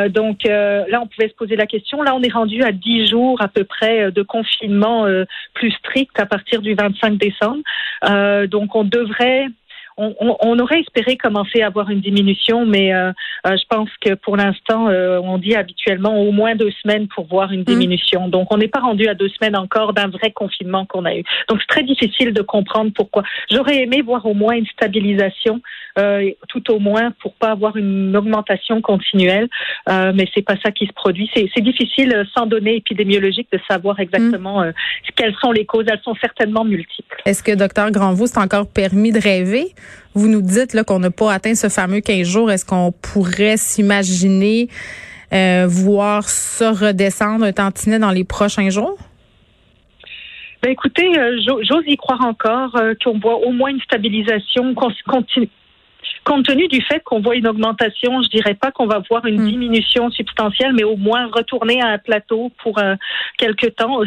donc 0.08 0.42
là, 0.44 1.00
on 1.00 1.06
pouvait 1.06 1.28
se 1.28 1.34
poser 1.34 1.54
la 1.54 1.66
question. 1.66 2.02
Là, 2.02 2.14
on 2.14 2.22
est 2.22 2.32
rendu 2.32 2.62
à 2.62 2.72
10 2.72 3.08
jours 3.08 3.40
à 3.40 3.48
peu 3.48 3.64
près 3.64 4.10
de 4.10 4.22
confinement 4.22 5.06
plus 5.54 5.70
strict 5.72 6.18
à 6.18 6.26
partir 6.26 6.60
du 6.60 6.71
25 6.74 7.18
décembre. 7.18 7.62
Euh, 8.08 8.46
donc 8.46 8.74
on 8.74 8.84
devrait 8.84 9.48
on, 10.20 10.58
aurait 10.58 10.80
espéré 10.80 11.16
commencer 11.16 11.62
à 11.62 11.66
avoir 11.66 11.90
une 11.90 12.00
diminution, 12.00 12.66
mais 12.66 12.94
euh, 12.94 13.12
euh, 13.46 13.56
je 13.56 13.64
pense 13.68 13.88
que 14.00 14.14
pour 14.14 14.36
l'instant, 14.36 14.88
euh, 14.88 15.20
on 15.22 15.38
dit 15.38 15.54
habituellement 15.54 16.20
au 16.20 16.32
moins 16.32 16.54
deux 16.54 16.70
semaines 16.82 17.08
pour 17.08 17.26
voir 17.26 17.52
une 17.52 17.60
mmh. 17.60 17.64
diminution. 17.64 18.28
Donc, 18.28 18.52
on 18.52 18.58
n'est 18.58 18.68
pas 18.68 18.80
rendu 18.80 19.08
à 19.08 19.14
deux 19.14 19.28
semaines 19.28 19.56
encore 19.56 19.92
d'un 19.92 20.08
vrai 20.08 20.30
confinement 20.30 20.86
qu'on 20.86 21.04
a 21.04 21.14
eu. 21.14 21.24
Donc, 21.48 21.60
c'est 21.60 21.68
très 21.68 21.82
difficile 21.84 22.32
de 22.32 22.42
comprendre 22.42 22.90
pourquoi. 22.94 23.22
J'aurais 23.50 23.82
aimé 23.82 24.02
voir 24.02 24.26
au 24.26 24.34
moins 24.34 24.54
une 24.54 24.66
stabilisation, 24.66 25.60
tout 26.48 26.70
au 26.70 26.78
moins, 26.78 27.12
pour 27.20 27.34
pas 27.34 27.50
avoir 27.50 27.76
une 27.76 28.16
augmentation 28.16 28.80
continuelle, 28.80 29.48
mais 29.88 30.26
c'est 30.34 30.42
pas 30.42 30.56
ça 30.64 30.70
qui 30.70 30.86
se 30.86 30.92
produit. 30.92 31.30
C'est 31.34 31.60
difficile, 31.60 32.26
sans 32.34 32.46
données 32.46 32.76
épidémiologiques, 32.76 33.48
de 33.52 33.60
savoir 33.70 34.00
exactement 34.00 34.62
mmh. 34.62 34.72
quelles 35.16 35.34
sont 35.40 35.52
les 35.52 35.66
causes. 35.66 35.84
Elles 35.88 36.00
sont 36.02 36.14
certainement 36.20 36.64
multiples. 36.64 37.20
Est-ce 37.26 37.42
que, 37.42 37.52
docteur 37.52 37.90
Granvaux, 37.90 38.26
c'est 38.26 38.40
encore 38.40 38.66
permis 38.72 39.12
de 39.12 39.20
rêver? 39.20 39.74
Vous 40.14 40.28
nous 40.28 40.42
dites 40.42 40.74
là 40.74 40.84
qu'on 40.84 40.98
n'a 40.98 41.10
pas 41.10 41.32
atteint 41.32 41.54
ce 41.54 41.68
fameux 41.68 42.00
15 42.00 42.26
jours. 42.26 42.50
Est-ce 42.50 42.66
qu'on 42.66 42.92
pourrait 42.92 43.56
s'imaginer 43.56 44.68
euh, 45.32 45.66
voir 45.68 46.28
ça 46.28 46.72
redescendre 46.72 47.44
un 47.44 47.52
tantinet 47.52 47.98
dans 47.98 48.10
les 48.10 48.24
prochains 48.24 48.70
jours? 48.70 48.98
Ben 50.62 50.70
écoutez, 50.70 51.18
euh, 51.18 51.40
j'ose 51.44 51.82
y 51.86 51.96
croire 51.96 52.24
encore 52.24 52.76
euh, 52.76 52.94
qu'on 53.02 53.18
voit 53.18 53.36
au 53.36 53.50
moins 53.50 53.70
une 53.70 53.80
stabilisation 53.80 54.74
continue 54.74 55.48
compte 56.24 56.46
tenu 56.46 56.68
du 56.68 56.80
fait 56.82 57.02
qu'on 57.04 57.20
voit 57.20 57.36
une 57.36 57.48
augmentation, 57.48 58.22
je 58.22 58.28
dirais 58.28 58.54
pas 58.54 58.70
qu'on 58.70 58.86
va 58.86 59.02
voir 59.10 59.24
une 59.26 59.40
hmm. 59.40 59.48
diminution 59.48 60.10
substantielle, 60.10 60.72
mais 60.72 60.84
au 60.84 60.96
moins 60.96 61.28
retourner 61.32 61.80
à 61.82 61.88
un 61.88 61.98
plateau 61.98 62.52
pour 62.62 62.78
euh, 62.78 62.94
quelques 63.38 63.74
temps. 63.76 64.00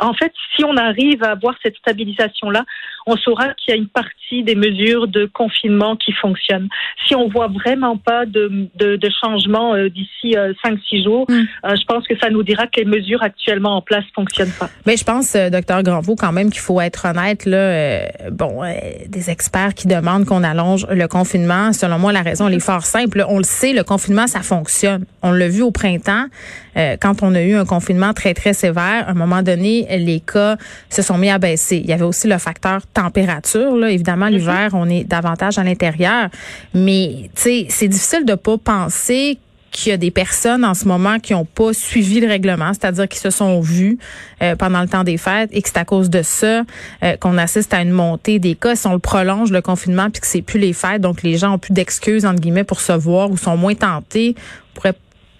En 0.00 0.14
fait, 0.14 0.32
si 0.56 0.64
on 0.64 0.76
arrive 0.76 1.22
à 1.22 1.30
avoir 1.32 1.54
cette 1.62 1.76
stabilisation-là, 1.76 2.64
on 3.06 3.16
saura 3.16 3.54
qu'il 3.54 3.74
y 3.74 3.76
a 3.76 3.76
une 3.76 3.88
partie 3.88 4.42
des 4.42 4.54
mesures 4.54 5.08
de 5.08 5.26
confinement 5.26 5.96
qui 5.96 6.12
fonctionnent. 6.12 6.68
Si 7.06 7.14
on 7.14 7.28
voit 7.28 7.48
vraiment 7.48 7.96
pas 7.96 8.26
de, 8.26 8.68
de, 8.76 8.96
de 8.96 9.10
changement 9.22 9.74
euh, 9.74 9.88
d'ici 9.88 10.36
euh, 10.36 10.52
5-6 10.64 11.04
jours, 11.04 11.26
hmm. 11.28 11.44
euh, 11.64 11.76
je 11.76 11.84
pense 11.86 12.06
que 12.06 12.18
ça 12.18 12.28
nous 12.28 12.42
dira 12.42 12.66
que 12.66 12.80
les 12.80 12.84
mesures 12.84 13.22
actuellement 13.22 13.76
en 13.76 13.82
place 13.82 14.04
fonctionnent 14.14 14.52
pas. 14.58 14.68
Mais 14.86 14.96
je 14.96 15.04
pense, 15.04 15.34
docteur 15.50 15.82
Granvaux, 15.82 16.16
quand 16.16 16.32
même 16.32 16.50
qu'il 16.50 16.60
faut 16.60 16.80
être 16.80 17.06
honnête 17.06 17.46
là. 17.46 18.08
bon, 18.30 18.62
des 19.06 19.30
experts 19.30 19.74
qui 19.74 19.88
demandent 19.88 20.26
qu'on 20.26 20.44
allonge 20.44 20.86
le 20.90 21.06
confinement 21.08 21.27
selon 21.28 21.98
moi, 21.98 22.12
la 22.12 22.22
raison 22.22 22.48
est 22.48 22.60
fort 22.60 22.84
simple. 22.84 23.24
On 23.28 23.38
le 23.38 23.44
sait, 23.44 23.72
le 23.72 23.84
confinement, 23.84 24.26
ça 24.26 24.40
fonctionne. 24.40 25.04
On 25.22 25.32
l'a 25.32 25.48
vu 25.48 25.62
au 25.62 25.70
printemps, 25.70 26.26
euh, 26.76 26.96
quand 27.00 27.22
on 27.22 27.34
a 27.34 27.42
eu 27.42 27.54
un 27.54 27.64
confinement 27.64 28.12
très, 28.12 28.34
très 28.34 28.52
sévère. 28.52 29.06
À 29.06 29.10
un 29.10 29.14
moment 29.14 29.42
donné, 29.42 29.86
les 29.98 30.20
cas 30.20 30.56
se 30.90 31.02
sont 31.02 31.18
mis 31.18 31.30
à 31.30 31.38
baisser. 31.38 31.76
Il 31.76 31.86
y 31.86 31.92
avait 31.92 32.04
aussi 32.04 32.28
le 32.28 32.38
facteur 32.38 32.86
température. 32.86 33.76
Là. 33.76 33.90
Évidemment, 33.90 34.26
mm-hmm. 34.26 34.30
l'hiver, 34.30 34.70
on 34.72 34.88
est 34.88 35.04
davantage 35.04 35.58
à 35.58 35.64
l'intérieur. 35.64 36.28
Mais, 36.74 37.30
tu 37.34 37.42
sais, 37.42 37.66
c'est 37.68 37.88
difficile 37.88 38.24
de 38.24 38.34
pas 38.34 38.58
penser 38.58 39.38
qu'il 39.78 39.90
y 39.90 39.92
a 39.92 39.96
des 39.96 40.10
personnes 40.10 40.64
en 40.64 40.74
ce 40.74 40.86
moment 40.86 41.20
qui 41.20 41.32
n'ont 41.32 41.44
pas 41.44 41.72
suivi 41.72 42.20
le 42.20 42.26
règlement, 42.26 42.72
c'est-à-dire 42.72 43.08
qui 43.08 43.18
se 43.18 43.30
sont 43.30 43.60
vues 43.60 43.98
euh, 44.42 44.56
pendant 44.56 44.80
le 44.80 44.88
temps 44.88 45.04
des 45.04 45.18
fêtes 45.18 45.50
et 45.52 45.62
que 45.62 45.68
c'est 45.68 45.78
à 45.78 45.84
cause 45.84 46.10
de 46.10 46.22
ça 46.22 46.62
euh, 47.04 47.16
qu'on 47.16 47.38
assiste 47.38 47.72
à 47.72 47.80
une 47.80 47.92
montée 47.92 48.40
des 48.40 48.56
cas. 48.56 48.74
Si 48.74 48.86
on 48.88 48.92
le 48.92 48.98
prolonge, 48.98 49.52
le 49.52 49.62
confinement, 49.62 50.10
puis 50.10 50.20
que 50.20 50.26
c'est 50.26 50.42
plus 50.42 50.58
les 50.58 50.72
fêtes, 50.72 51.00
donc 51.00 51.22
les 51.22 51.36
gens 51.36 51.54
ont 51.54 51.58
plus 51.58 51.72
d'excuses, 51.72 52.26
entre 52.26 52.40
guillemets, 52.40 52.64
pour 52.64 52.80
se 52.80 52.92
voir 52.92 53.30
ou 53.30 53.36
sont 53.36 53.56
moins 53.56 53.74
tentés, 53.74 54.34
on 54.36 54.74
pourrait 54.74 54.94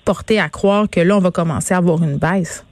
porter 0.04 0.38
à 0.38 0.48
croire 0.48 0.88
que 0.88 1.00
là, 1.00 1.16
on 1.16 1.20
va 1.20 1.32
commencer 1.32 1.74
à 1.74 1.78
avoir 1.78 2.02
une 2.02 2.16
baisse. 2.16 2.64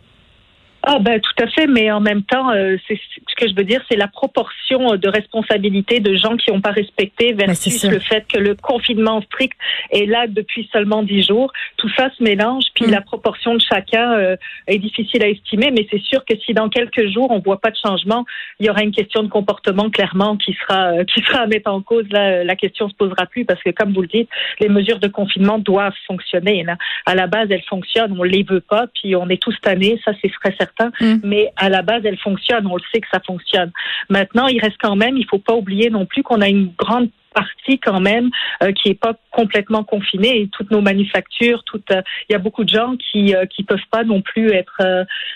Ah 0.88 1.00
ben 1.00 1.20
tout 1.20 1.42
à 1.42 1.48
fait, 1.48 1.66
mais 1.66 1.90
en 1.90 1.98
même 1.98 2.22
temps, 2.22 2.52
euh, 2.52 2.76
c'est 2.86 2.94
ce 2.94 3.34
que 3.34 3.48
je 3.48 3.56
veux 3.56 3.64
dire, 3.64 3.82
c'est 3.90 3.96
la 3.96 4.06
proportion 4.06 4.94
de 4.94 5.08
responsabilité 5.08 5.98
de 5.98 6.14
gens 6.14 6.36
qui 6.36 6.52
n'ont 6.52 6.60
pas 6.60 6.70
respecté 6.70 7.32
ben, 7.32 7.48
versus 7.48 7.82
le 7.84 7.98
fait 7.98 8.24
que 8.28 8.38
le 8.38 8.54
confinement 8.54 9.20
strict 9.22 9.58
est 9.90 10.06
là 10.06 10.28
depuis 10.28 10.68
seulement 10.72 11.02
dix 11.02 11.26
jours. 11.26 11.52
Tout 11.76 11.88
ça 11.96 12.08
se 12.16 12.22
mélange, 12.22 12.66
puis 12.72 12.86
mm. 12.86 12.90
la 12.92 13.00
proportion 13.00 13.54
de 13.54 13.60
chacun 13.60 14.12
euh, 14.12 14.36
est 14.68 14.78
difficile 14.78 15.24
à 15.24 15.28
estimer, 15.28 15.72
mais 15.72 15.88
c'est 15.90 16.00
sûr 16.04 16.24
que 16.24 16.38
si 16.38 16.54
dans 16.54 16.68
quelques 16.68 17.08
jours 17.08 17.32
on 17.32 17.40
voit 17.40 17.60
pas 17.60 17.72
de 17.72 17.76
changement, 17.84 18.24
il 18.60 18.66
y 18.66 18.70
aura 18.70 18.84
une 18.84 18.92
question 18.92 19.24
de 19.24 19.28
comportement 19.28 19.90
clairement 19.90 20.36
qui 20.36 20.52
sera 20.52 20.92
euh, 20.92 21.04
qui 21.04 21.20
sera 21.22 21.40
à 21.40 21.46
mettre 21.48 21.68
en 21.68 21.80
cause. 21.80 22.06
Là, 22.10 22.44
la 22.44 22.54
question 22.54 22.88
se 22.88 22.94
posera 22.94 23.26
plus 23.26 23.44
parce 23.44 23.60
que 23.60 23.70
comme 23.70 23.92
vous 23.92 24.02
le 24.02 24.08
dites, 24.08 24.28
les 24.60 24.68
mesures 24.68 25.00
de 25.00 25.08
confinement 25.08 25.58
doivent 25.58 25.98
fonctionner. 26.06 26.62
Là. 26.62 26.76
À 27.06 27.16
la 27.16 27.26
base, 27.26 27.48
elles 27.50 27.64
fonctionnent, 27.68 28.14
on 28.16 28.22
les 28.22 28.44
veut 28.44 28.60
pas, 28.60 28.86
puis 28.94 29.16
on 29.16 29.28
est 29.28 29.42
tous 29.42 29.56
tannés, 29.60 30.00
ça 30.04 30.12
c'est 30.22 30.30
très 30.40 30.54
certain 30.56 30.75
Mm. 31.00 31.16
mais 31.24 31.52
à 31.56 31.68
la 31.68 31.82
base, 31.82 32.02
elle 32.04 32.18
fonctionne. 32.18 32.66
On 32.66 32.76
le 32.76 32.82
sait 32.92 33.00
que 33.00 33.08
ça 33.12 33.20
fonctionne. 33.20 33.70
Maintenant, 34.08 34.46
il 34.46 34.60
reste 34.60 34.76
quand 34.80 34.96
même, 34.96 35.16
il 35.16 35.26
faut 35.26 35.38
pas 35.38 35.54
oublier 35.54 35.90
non 35.90 36.06
plus 36.06 36.22
qu'on 36.22 36.40
a 36.40 36.48
une 36.48 36.72
grande 36.78 37.10
partie 37.36 37.78
quand 37.78 38.00
même 38.00 38.30
euh, 38.62 38.72
qui 38.72 38.88
est 38.88 39.00
pas 39.00 39.14
complètement 39.30 39.84
confinée 39.84 40.40
et 40.40 40.48
toutes 40.48 40.70
nos 40.70 40.80
manufactures, 40.80 41.62
euh, 41.74 42.02
il 42.28 42.32
y 42.32 42.34
a 42.34 42.38
beaucoup 42.38 42.64
de 42.64 42.70
gens 42.70 42.94
qui 42.96 43.34
euh, 43.34 43.44
qui 43.44 43.62
peuvent 43.62 43.88
pas 43.90 44.04
non 44.04 44.22
plus 44.22 44.50
être 44.52 44.80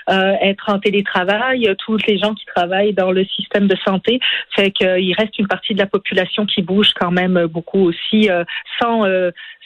être 0.09 0.65
en 0.69 0.79
télétravail. 0.79 1.69
Tous 1.85 1.99
les 2.09 2.19
gens 2.19 2.35
qui 2.35 2.47
travaillent 2.47 2.95
dans 2.95 3.13
le 3.13 3.25
système 3.25 3.67
de 3.69 3.77
santé, 3.85 4.19
fait 4.57 4.71
qu'il 4.71 5.15
reste 5.17 5.39
une 5.39 5.47
partie 5.47 5.75
de 5.75 5.79
la 5.79 5.87
population 5.87 6.47
qui 6.47 6.63
bouge 6.63 6.93
quand 6.99 7.11
même 7.11 7.47
beaucoup 7.47 7.81
aussi 7.81 8.29
sans 8.81 9.05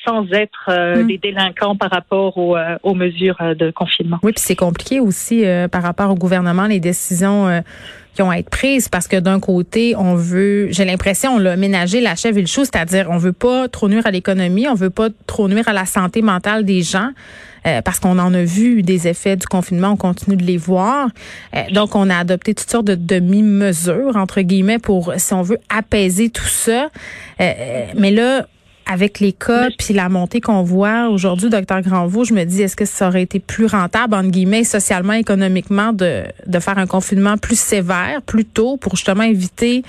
sans 0.04 0.30
être 0.32 0.64
mm. 0.68 1.06
des 1.06 1.18
délinquants 1.18 1.76
par 1.76 1.90
rapport 1.90 2.36
aux, 2.36 2.56
aux 2.82 2.94
mesures 2.94 3.38
de 3.56 3.70
confinement. 3.70 4.18
Oui, 4.22 4.32
puis 4.32 4.42
c'est 4.44 4.56
compliqué 4.56 5.00
aussi 5.00 5.44
par 5.70 5.82
rapport 5.82 6.10
au 6.10 6.16
gouvernement 6.16 6.66
les 6.66 6.80
décisions 6.80 7.62
qui 8.14 8.22
ont 8.22 8.30
à 8.30 8.38
être 8.38 8.50
prises 8.50 8.88
parce 8.88 9.08
que 9.08 9.16
d'un 9.16 9.40
côté, 9.40 9.94
on 9.96 10.14
veut, 10.14 10.68
j'ai 10.70 10.84
l'impression, 10.84 11.34
on 11.34 11.38
l'a 11.38 11.56
ménagé 11.56 12.00
la 12.00 12.16
chèvre 12.16 12.38
et 12.38 12.42
le 12.42 12.46
chou, 12.46 12.64
c'est-à-dire 12.64 13.08
on 13.10 13.18
veut 13.18 13.32
pas 13.32 13.68
trop 13.68 13.88
nuire 13.88 14.06
à 14.06 14.10
l'économie, 14.10 14.68
on 14.68 14.74
veut 14.74 14.90
pas 14.90 15.08
trop 15.26 15.48
nuire 15.48 15.68
à 15.68 15.72
la 15.72 15.86
santé 15.86 16.22
mentale 16.22 16.64
des 16.64 16.82
gens. 16.82 17.10
Euh, 17.66 17.80
parce 17.80 17.98
qu'on 17.98 18.18
en 18.18 18.34
a 18.34 18.44
vu 18.44 18.82
des 18.82 19.08
effets 19.08 19.36
du 19.36 19.46
confinement, 19.46 19.92
on 19.92 19.96
continue 19.96 20.36
de 20.36 20.44
les 20.44 20.58
voir. 20.58 21.08
Euh, 21.56 21.62
donc, 21.72 21.96
on 21.96 22.10
a 22.10 22.18
adopté 22.18 22.54
toutes 22.54 22.68
sortes 22.68 22.84
de 22.84 22.94
demi-mesures, 22.94 24.16
entre 24.16 24.42
guillemets, 24.42 24.78
pour, 24.78 25.14
si 25.16 25.32
on 25.32 25.40
veut, 25.40 25.58
apaiser 25.74 26.28
tout 26.28 26.44
ça. 26.44 26.90
Euh, 27.40 27.86
mais 27.96 28.10
là, 28.10 28.46
avec 28.86 29.20
les 29.20 29.32
cas 29.32 29.68
puis 29.78 29.94
la 29.94 30.08
montée 30.08 30.40
qu'on 30.40 30.62
voit 30.62 31.08
aujourd'hui, 31.08 31.50
docteur 31.50 31.80
Granvaux, 31.80 32.24
je 32.24 32.34
me 32.34 32.44
dis 32.44 32.62
est-ce 32.62 32.76
que 32.76 32.84
ça 32.84 33.08
aurait 33.08 33.22
été 33.22 33.38
plus 33.38 33.66
rentable 33.66 34.14
entre 34.14 34.30
guillemets 34.30 34.64
socialement, 34.64 35.14
économiquement 35.14 35.92
de 35.92 36.24
de 36.46 36.58
faire 36.58 36.78
un 36.78 36.86
confinement 36.86 37.36
plus 37.36 37.58
sévère, 37.58 38.22
plus 38.22 38.44
tôt 38.44 38.76
pour 38.76 38.96
justement 38.96 39.24
éviter 39.24 39.82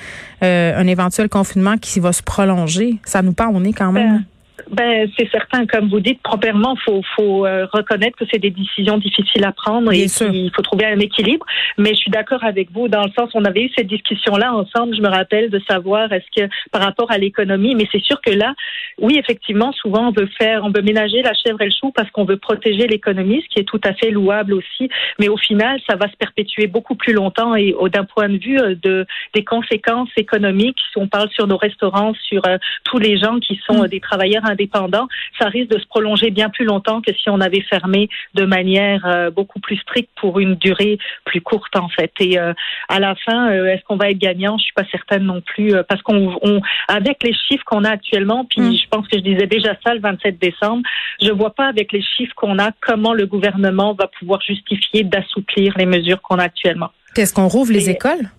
euh, 0.44 0.78
un 0.78 0.88
éventuel 0.88 1.30
confinement 1.30 1.78
qui 1.78 2.00
va 2.00 2.14
se 2.14 2.24
prolonger? 2.24 2.98
Ça 3.06 3.22
nous 3.22 3.34
part 3.34 3.50
on 3.54 3.64
est 3.64 3.74
quand 3.74 3.92
même. 3.92 4.26
Ben, 4.72 5.10
c'est 5.18 5.30
certain, 5.30 5.66
comme 5.66 5.90
vous 5.90 6.00
dites, 6.00 6.20
premièrement, 6.24 6.76
faut 6.84 7.02
faut 7.16 7.46
euh, 7.46 7.68
reconnaître 7.72 8.18
que 8.18 8.26
c'est 8.32 8.40
des 8.40 8.50
décisions 8.50 8.98
difficiles 8.98 9.46
à 9.46 9.52
prendre 9.52 9.92
et 9.92 10.08
qu'il 10.08 10.52
faut 10.56 10.62
trouver 10.62 10.86
un 10.86 11.00
équilibre. 11.00 11.46
Mais 11.78 11.90
je 11.92 11.96
suis 11.96 12.12
d'accord 12.12 12.44
avec 12.44 12.72
vous 12.72 12.88
dans 12.88 13.04
le 13.04 13.12
sens, 13.18 13.30
on 13.34 13.46
avait 13.46 13.64
eu 13.64 13.72
cette 13.78 13.88
discussion-là 13.88 14.54
ensemble. 14.54 14.96
Je 14.96 15.02
me 15.02 15.10
rappelle 15.10 15.50
de 15.50 15.62
savoir 15.70 16.12
est-ce 16.12 16.26
que 16.36 16.50
par 16.72 16.82
rapport 16.82 17.12
à 17.12 17.18
l'économie, 17.18 17.76
mais 17.76 17.88
c'est 17.92 18.04
sûr 18.04 18.20
que 18.22 18.32
là, 18.32 18.54
oui, 19.00 19.18
effectivement, 19.20 19.72
souvent 19.74 20.10
on 20.10 20.12
veut 20.12 20.30
faire, 20.38 20.64
on 20.64 20.72
veut 20.72 20.82
ménager 20.82 21.22
la 21.22 21.34
chèvre 21.34 21.62
et 21.62 21.66
le 21.66 21.72
chou 21.72 21.92
parce 21.92 22.10
qu'on 22.12 22.26
veut 22.26 22.38
protéger 22.38 22.88
l'économie, 22.88 23.44
ce 23.44 23.54
qui 23.54 23.60
est 23.60 23.66
tout 23.66 23.82
à 23.84 23.94
fait 23.94 24.10
louable 24.10 24.54
aussi. 24.54 24.90
Mais 25.20 25.28
au 25.28 25.38
final, 25.38 25.80
ça 25.88 25.96
va 25.96 26.10
se 26.10 26.16
perpétuer 26.16 26.68
beaucoup 26.68 26.96
plus 26.96 27.14
longtemps 27.14 27.56
et 27.56 27.76
d'un 27.94 28.06
point 28.06 28.30
de 28.30 28.38
vue 28.38 28.60
euh, 28.60 28.76
de 28.82 29.06
des 29.34 29.44
conséquences 29.44 30.10
économiques, 30.18 30.78
si 30.92 30.98
on 30.98 31.08
parle 31.08 31.30
sur 31.32 31.48
nos 31.48 31.58
restaurants, 31.58 32.14
sur 32.28 32.42
euh, 32.48 32.58
tous 32.84 32.98
les 32.98 33.18
gens 33.18 33.40
qui 33.40 33.60
sont 33.68 33.84
mm. 33.84 33.88
des 33.88 34.00
travailleurs 34.00 34.46
indépendant, 34.56 35.08
ça 35.40 35.48
risque 35.48 35.70
de 35.70 35.80
se 35.80 35.88
prolonger 35.88 36.32
bien 36.32 36.50
plus 36.50 36.66
longtemps 36.66 37.02
que 37.02 37.14
si 37.14 37.30
on 37.30 37.42
avait 37.42 37.62
fermé 37.62 38.10
de 38.34 38.46
manière 38.46 39.06
euh, 39.06 39.30
beaucoup 39.30 39.60
plus 39.60 39.78
stricte 39.78 40.10
pour 40.16 40.40
une 40.40 40.56
durée 40.56 40.98
plus 41.26 41.42
courte 41.42 41.76
en 41.76 41.90
fait. 41.90 42.12
Et 42.20 42.40
euh, 42.40 42.54
à 42.90 43.00
la 43.00 43.16
fin, 43.16 43.52
euh, 43.52 43.68
est-ce 43.68 43.84
qu'on 43.84 43.98
va 43.98 44.10
être 44.10 44.18
gagnant? 44.18 44.58
Je 44.58 44.64
suis 44.64 44.74
pas 44.74 44.86
certaine 44.92 45.24
non 45.24 45.42
plus 45.42 45.74
parce 45.88 46.02
qu'on 46.02 46.62
avec 46.88 47.24
les 47.24 47.34
chiffres 47.34 47.64
qu'on 47.66 47.84
a 47.84 47.90
actuellement, 47.90 48.46
puis 48.46 48.62
mm. 48.62 48.78
je 48.78 48.88
pense 48.90 49.08
que 49.08 49.18
je 49.18 49.24
disais 49.24 49.48
déjà 49.48 49.76
ça 49.86 49.94
le 49.94 50.00
27 50.00 50.40
décembre, 50.40 50.84
je 51.22 51.32
vois 51.32 51.54
pas 51.54 51.68
avec 51.68 51.92
les 51.92 52.02
chiffres 52.02 52.34
qu'on 52.36 52.60
a 52.60 52.72
comment 52.82 53.14
le 53.14 53.26
gouvernement 53.26 53.94
va 53.94 54.08
pouvoir 54.08 54.42
justifier 54.42 55.04
d'assouplir 55.04 55.74
les 55.78 55.86
mesures 55.86 56.22
qu'on 56.22 56.40
a 56.40 56.44
actuellement. 56.44 56.92
Qu'est-ce 57.16 57.34
qu'on 57.34 57.48
rouvre 57.48 57.72
les 57.72 57.90
écoles? 57.90 58.30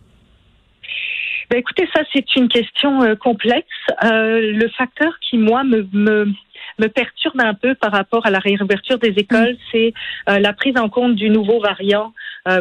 Ben, 1.50 1.59
écoutez, 1.59 1.88
ça 1.95 2.03
c'est 2.12 2.37
une 2.37 2.49
question 2.49 3.03
euh, 3.03 3.15
complexe. 3.15 3.67
Euh, 4.05 4.53
le 4.53 4.69
facteur 4.71 5.19
qui 5.21 5.38
moi 5.38 5.65
me, 5.65 5.87
me 5.93 6.26
me 6.79 6.88
perturbe 6.88 7.41
un 7.41 7.55
peu 7.55 7.75
par 7.75 7.93
rapport 7.93 8.26
à 8.26 8.31
la 8.31 8.38
réouverture 8.38 8.99
des 8.99 9.15
écoles, 9.17 9.53
mm. 9.53 9.59
c'est 9.71 9.95
euh, 10.29 10.38
la 10.41 10.53
prise 10.53 10.76
en 10.76 10.88
compte 10.88 11.15
du 11.15 11.31
nouveau 11.31 11.61
variant 11.61 12.12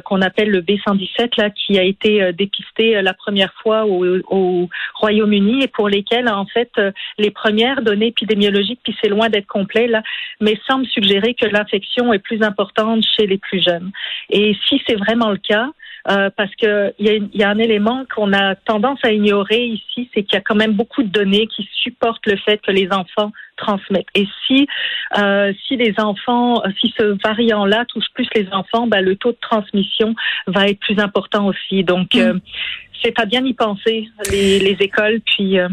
qu'on 0.03 0.23
appelle 0.23 0.49
le 0.49 0.61
B117, 0.61 1.33
là, 1.37 1.51
qui 1.51 1.77
a 1.77 1.83
été 1.83 2.33
dépisté 2.33 2.99
la 3.03 3.13
première 3.13 3.53
fois 3.61 3.85
au, 3.85 4.17
au 4.31 4.67
Royaume-Uni 4.95 5.63
et 5.63 5.67
pour 5.67 5.89
lesquels, 5.89 6.27
en 6.27 6.47
fait, 6.47 6.71
les 7.19 7.29
premières 7.29 7.83
données 7.83 8.07
épidémiologiques, 8.07 8.79
puis 8.83 8.97
c'est 8.99 9.09
loin 9.09 9.29
d'être 9.29 9.45
complet, 9.45 9.85
là, 9.85 10.01
mais 10.41 10.59
semble 10.67 10.87
suggérer 10.87 11.35
que 11.35 11.45
l'infection 11.45 12.11
est 12.13 12.19
plus 12.19 12.41
importante 12.41 13.05
chez 13.15 13.27
les 13.27 13.37
plus 13.37 13.63
jeunes. 13.63 13.91
Et 14.31 14.57
si 14.67 14.81
c'est 14.87 14.95
vraiment 14.95 15.29
le 15.29 15.37
cas, 15.37 15.69
euh, 16.07 16.29
parce 16.35 16.53
que 16.55 16.93
il 16.99 17.05
y, 17.07 17.09
a, 17.09 17.19
y 17.33 17.43
a 17.43 17.49
un 17.49 17.57
élément 17.57 18.05
qu'on 18.13 18.31
a 18.33 18.55
tendance 18.55 18.99
à 19.03 19.11
ignorer 19.11 19.65
ici, 19.65 20.09
c'est 20.13 20.23
qu'il 20.23 20.33
y 20.33 20.37
a 20.37 20.41
quand 20.41 20.55
même 20.55 20.73
beaucoup 20.73 21.03
de 21.03 21.09
données 21.09 21.47
qui 21.47 21.67
supportent 21.81 22.25
le 22.27 22.37
fait 22.37 22.61
que 22.61 22.71
les 22.71 22.89
enfants 22.91 23.31
transmettent. 23.57 24.07
Et 24.13 24.27
si 24.45 24.67
euh, 25.17 25.53
si 25.67 25.77
les 25.77 25.93
enfants, 25.97 26.61
si 26.79 26.93
ce 26.97 27.17
variant-là 27.23 27.85
touche 27.85 28.05
plus 28.13 28.27
les 28.35 28.47
enfants, 28.51 28.87
ben, 28.87 29.01
le 29.01 29.15
taux 29.15 29.31
de 29.31 29.37
transmission 29.41 30.13
va 30.47 30.67
être 30.67 30.79
plus 30.79 30.99
important 30.99 31.47
aussi. 31.47 31.83
Donc 31.83 32.13
mm. 32.13 32.19
euh, 32.19 32.33
c'est 33.03 33.19
à 33.19 33.25
bien 33.25 33.43
y 33.45 33.53
penser 33.53 34.07
les, 34.31 34.59
les 34.59 34.77
écoles 34.79 35.21
puis. 35.25 35.59
Euh, 35.59 35.69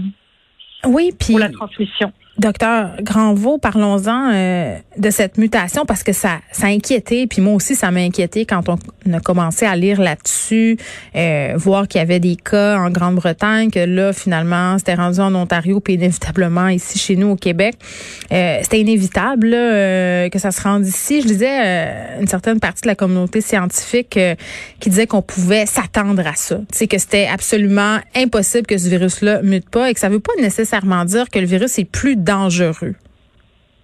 oui, 0.85 1.11
puis 1.19 1.35
pour 1.35 1.39
la 1.39 1.51
transmission. 1.51 2.13
Docteur 2.43 2.97
Granvaux, 3.01 3.57
parlons-en 3.57 4.33
euh, 4.33 4.77
de 4.97 5.11
cette 5.11 5.39
mutation 5.39 5.85
parce 5.87 6.03
que 6.03 6.13
ça, 6.13 6.41
ça 6.51 6.67
a 6.67 6.71
inquiété, 6.71 7.29
puis 7.29 7.41
moi 7.41 7.55
aussi 7.55 7.77
ça 7.77 7.93
m'a 7.93 8.01
inquiété 8.01 8.47
quand 8.47 8.69
on 8.69 9.13
a 9.13 9.21
commencé 9.21 9.65
à 9.65 9.77
lire 9.77 10.01
là-dessus, 10.01 10.77
euh, 11.15 11.53
voir 11.55 11.87
qu'il 11.87 12.01
y 12.01 12.03
avait 12.03 12.19
des 12.19 12.35
cas 12.35 12.81
en 12.81 12.91
Grande-Bretagne, 12.91 13.71
que 13.71 13.79
là 13.79 14.13
finalement 14.13 14.77
c'était 14.77 14.95
rendu 14.95 15.21
en 15.21 15.33
Ontario, 15.37 15.79
puis 15.79 15.95
inévitablement 15.95 16.67
ici 16.67 16.99
chez 16.99 17.15
nous 17.15 17.29
au 17.29 17.37
Québec. 17.37 17.77
Euh, 18.33 18.59
c'était 18.63 18.81
inévitable 18.81 19.51
que 19.53 20.39
ça 20.39 20.51
se 20.51 20.63
rende 20.63 20.85
ici. 20.85 21.23
Je 21.23 21.29
disais 21.29 22.19
une 22.21 22.27
certaine 22.27 22.59
partie 22.59 22.83
de 22.83 22.89
la 22.89 22.97
communauté 22.97 23.41
scientifique 23.41 24.19
qui 24.81 24.91
disait 24.91 25.07
qu'on 25.07 25.23
pouvait 25.23 25.67
s'attendre 25.67 26.27
à 26.27 26.35
ça, 26.35 26.59
c'est 26.73 26.89
que 26.89 26.99
c'était 26.99 27.29
absolument 27.33 27.99
impossible 28.17 28.67
que 28.67 28.79
ce 28.79 28.89
virus-là 28.89 29.43
mute 29.43 29.71
pas 29.71 29.91
et 29.91 29.95
que 29.95 30.01
ça 30.01 30.09
veut 30.09 30.19
pas 30.19 30.33
nécessairement 30.41 31.05
dire 31.05 31.31
que 31.31 31.39
le 31.39 31.47
virus 31.47 31.79
est 31.79 31.85
plus 31.85 32.17
dangereux 32.17 32.32
dangereux. 32.33 32.95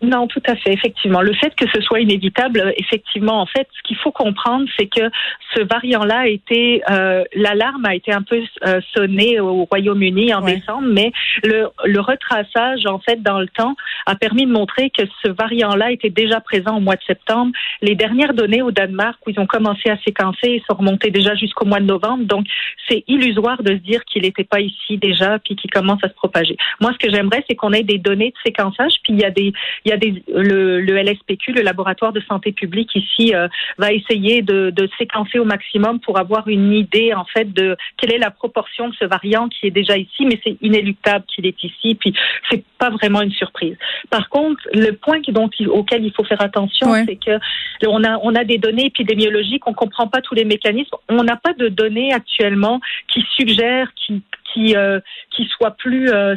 Non, 0.00 0.28
tout 0.28 0.42
à 0.46 0.54
fait, 0.54 0.72
effectivement. 0.72 1.22
Le 1.22 1.34
fait 1.34 1.52
que 1.56 1.64
ce 1.74 1.80
soit 1.80 2.00
inévitable, 2.00 2.72
effectivement, 2.76 3.40
en 3.40 3.46
fait, 3.46 3.66
ce 3.76 3.82
qu'il 3.82 3.96
faut 3.96 4.12
comprendre, 4.12 4.66
c'est 4.78 4.86
que 4.86 5.10
ce 5.54 5.62
variant-là 5.62 6.20
a 6.20 6.26
été, 6.28 6.82
euh, 6.88 7.24
l'alarme 7.34 7.84
a 7.84 7.96
été 7.96 8.12
un 8.12 8.22
peu 8.22 8.40
euh, 8.66 8.80
sonnée 8.94 9.40
au 9.40 9.64
Royaume-Uni 9.64 10.32
en 10.34 10.42
décembre, 10.42 10.86
mais 10.88 11.10
le, 11.42 11.68
le 11.84 12.00
retraçage, 12.00 12.86
en 12.86 13.00
fait, 13.00 13.22
dans 13.22 13.40
le 13.40 13.48
temps, 13.48 13.74
a 14.06 14.14
permis 14.14 14.46
de 14.46 14.52
montrer 14.52 14.90
que 14.90 15.02
ce 15.24 15.30
variant-là 15.30 15.90
était 15.90 16.10
déjà 16.10 16.40
présent 16.40 16.76
au 16.76 16.80
mois 16.80 16.96
de 16.96 17.02
septembre. 17.04 17.52
Les 17.82 17.96
dernières 17.96 18.34
données 18.34 18.62
au 18.62 18.70
Danemark, 18.70 19.18
où 19.26 19.30
ils 19.30 19.40
ont 19.40 19.46
commencé 19.46 19.90
à 19.90 19.98
séquencer, 20.06 20.62
sont 20.68 20.76
remontées 20.76 21.10
déjà 21.10 21.34
jusqu'au 21.34 21.64
mois 21.64 21.80
de 21.80 21.86
novembre. 21.86 22.24
Donc, 22.24 22.46
c'est 22.88 23.02
illusoire 23.08 23.62
de 23.64 23.72
se 23.72 23.82
dire 23.82 24.04
qu'il 24.04 24.22
n'était 24.22 24.44
pas 24.44 24.60
ici 24.60 24.96
déjà, 24.96 25.40
puis 25.40 25.56
qu'il 25.56 25.70
commence 25.70 26.02
à 26.04 26.08
se 26.08 26.14
propager. 26.14 26.56
Moi, 26.80 26.92
ce 26.92 27.04
que 27.04 27.12
j'aimerais, 27.12 27.44
c'est 27.48 27.56
qu'on 27.56 27.72
ait 27.72 27.82
des 27.82 27.98
données 27.98 28.30
de 28.30 28.36
séquençage, 28.44 28.92
puis 29.02 29.14
il 29.14 29.20
y 29.20 29.24
a 29.24 29.30
des 29.30 29.52
il 29.88 29.90
y 29.90 29.94
a 29.94 29.96
des, 29.96 30.22
le, 30.28 30.80
le, 30.80 30.96
LSPQ, 30.98 31.52
le 31.52 31.62
laboratoire 31.62 32.12
de 32.12 32.20
santé 32.20 32.52
publique 32.52 32.94
ici, 32.94 33.34
euh, 33.34 33.48
va 33.78 33.92
essayer 33.92 34.42
de, 34.42 34.70
de, 34.70 34.88
séquencer 34.98 35.38
au 35.38 35.44
maximum 35.44 35.98
pour 36.00 36.18
avoir 36.18 36.46
une 36.48 36.72
idée 36.72 37.14
en 37.14 37.24
fait 37.24 37.50
de 37.52 37.76
quelle 37.96 38.12
est 38.12 38.18
la 38.18 38.30
proportion 38.30 38.88
de 38.88 38.94
ce 38.94 39.06
variant 39.06 39.48
qui 39.48 39.66
est 39.66 39.70
déjà 39.70 39.96
ici, 39.96 40.26
mais 40.26 40.38
c'est 40.44 40.58
inéluctable 40.60 41.24
qu'il 41.34 41.46
est 41.46 41.62
ici, 41.62 41.94
puis 41.94 42.12
c'est 42.50 42.62
pas 42.78 42.90
vraiment 42.90 43.22
une 43.22 43.32
surprise. 43.32 43.76
Par 44.10 44.28
contre, 44.28 44.60
le 44.74 44.92
point 44.92 45.20
dont, 45.28 45.48
auquel 45.68 46.04
il 46.04 46.12
faut 46.12 46.24
faire 46.24 46.42
attention, 46.42 46.92
c'est 47.06 47.16
que 47.16 47.38
on 47.86 48.04
a 48.04 48.18
on 48.22 48.34
a 48.34 48.44
des 48.44 48.58
données 48.58 48.86
épidémiologiques, 48.86 49.66
on 49.66 49.72
comprend 49.72 50.08
pas 50.08 50.20
tous 50.20 50.34
les 50.34 50.44
mécanismes, 50.44 50.96
on 51.08 51.22
n'a 51.22 51.36
pas 51.36 51.54
de 51.54 51.68
données 51.68 52.12
actuellement 52.12 52.80
qui 53.12 53.24
suggèrent 53.36 53.90
qui 53.94 54.22
qui 54.52 54.76
euh, 54.76 55.00
qui 55.30 55.46
soit 55.46 55.72
plus 55.72 56.10
euh, 56.10 56.34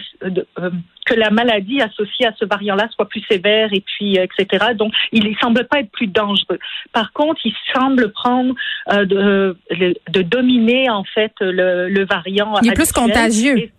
que 1.06 1.14
la 1.16 1.30
maladie 1.30 1.82
associée 1.82 2.28
à 2.28 2.34
ce 2.38 2.46
variant-là 2.46 2.88
soit 2.92 3.08
plus 3.10 3.24
sévère 3.30 3.70
et 3.74 3.82
puis 3.82 4.18
euh, 4.18 4.26
etc. 4.26 4.74
Donc, 4.76 4.94
il 5.12 5.30
ne 5.30 5.36
semble 5.36 5.66
pas 5.68 5.80
être 5.80 5.92
plus 5.92 6.08
dangereux. 6.08 6.60
Par 6.94 7.12
contre, 7.14 7.42
il 7.44 7.54
semble 7.74 8.12
prendre 8.12 8.54
euh, 8.92 9.06
de, 9.06 9.58
de, 10.10 10.22
dominer 10.22 10.90
en 10.90 11.04
fait 11.04 11.34
le, 11.42 11.90
le 11.90 12.06
variant. 12.06 12.56
Il 12.62 12.70
est 12.70 12.74
plus 12.74 12.92
contagieux. 12.92 13.72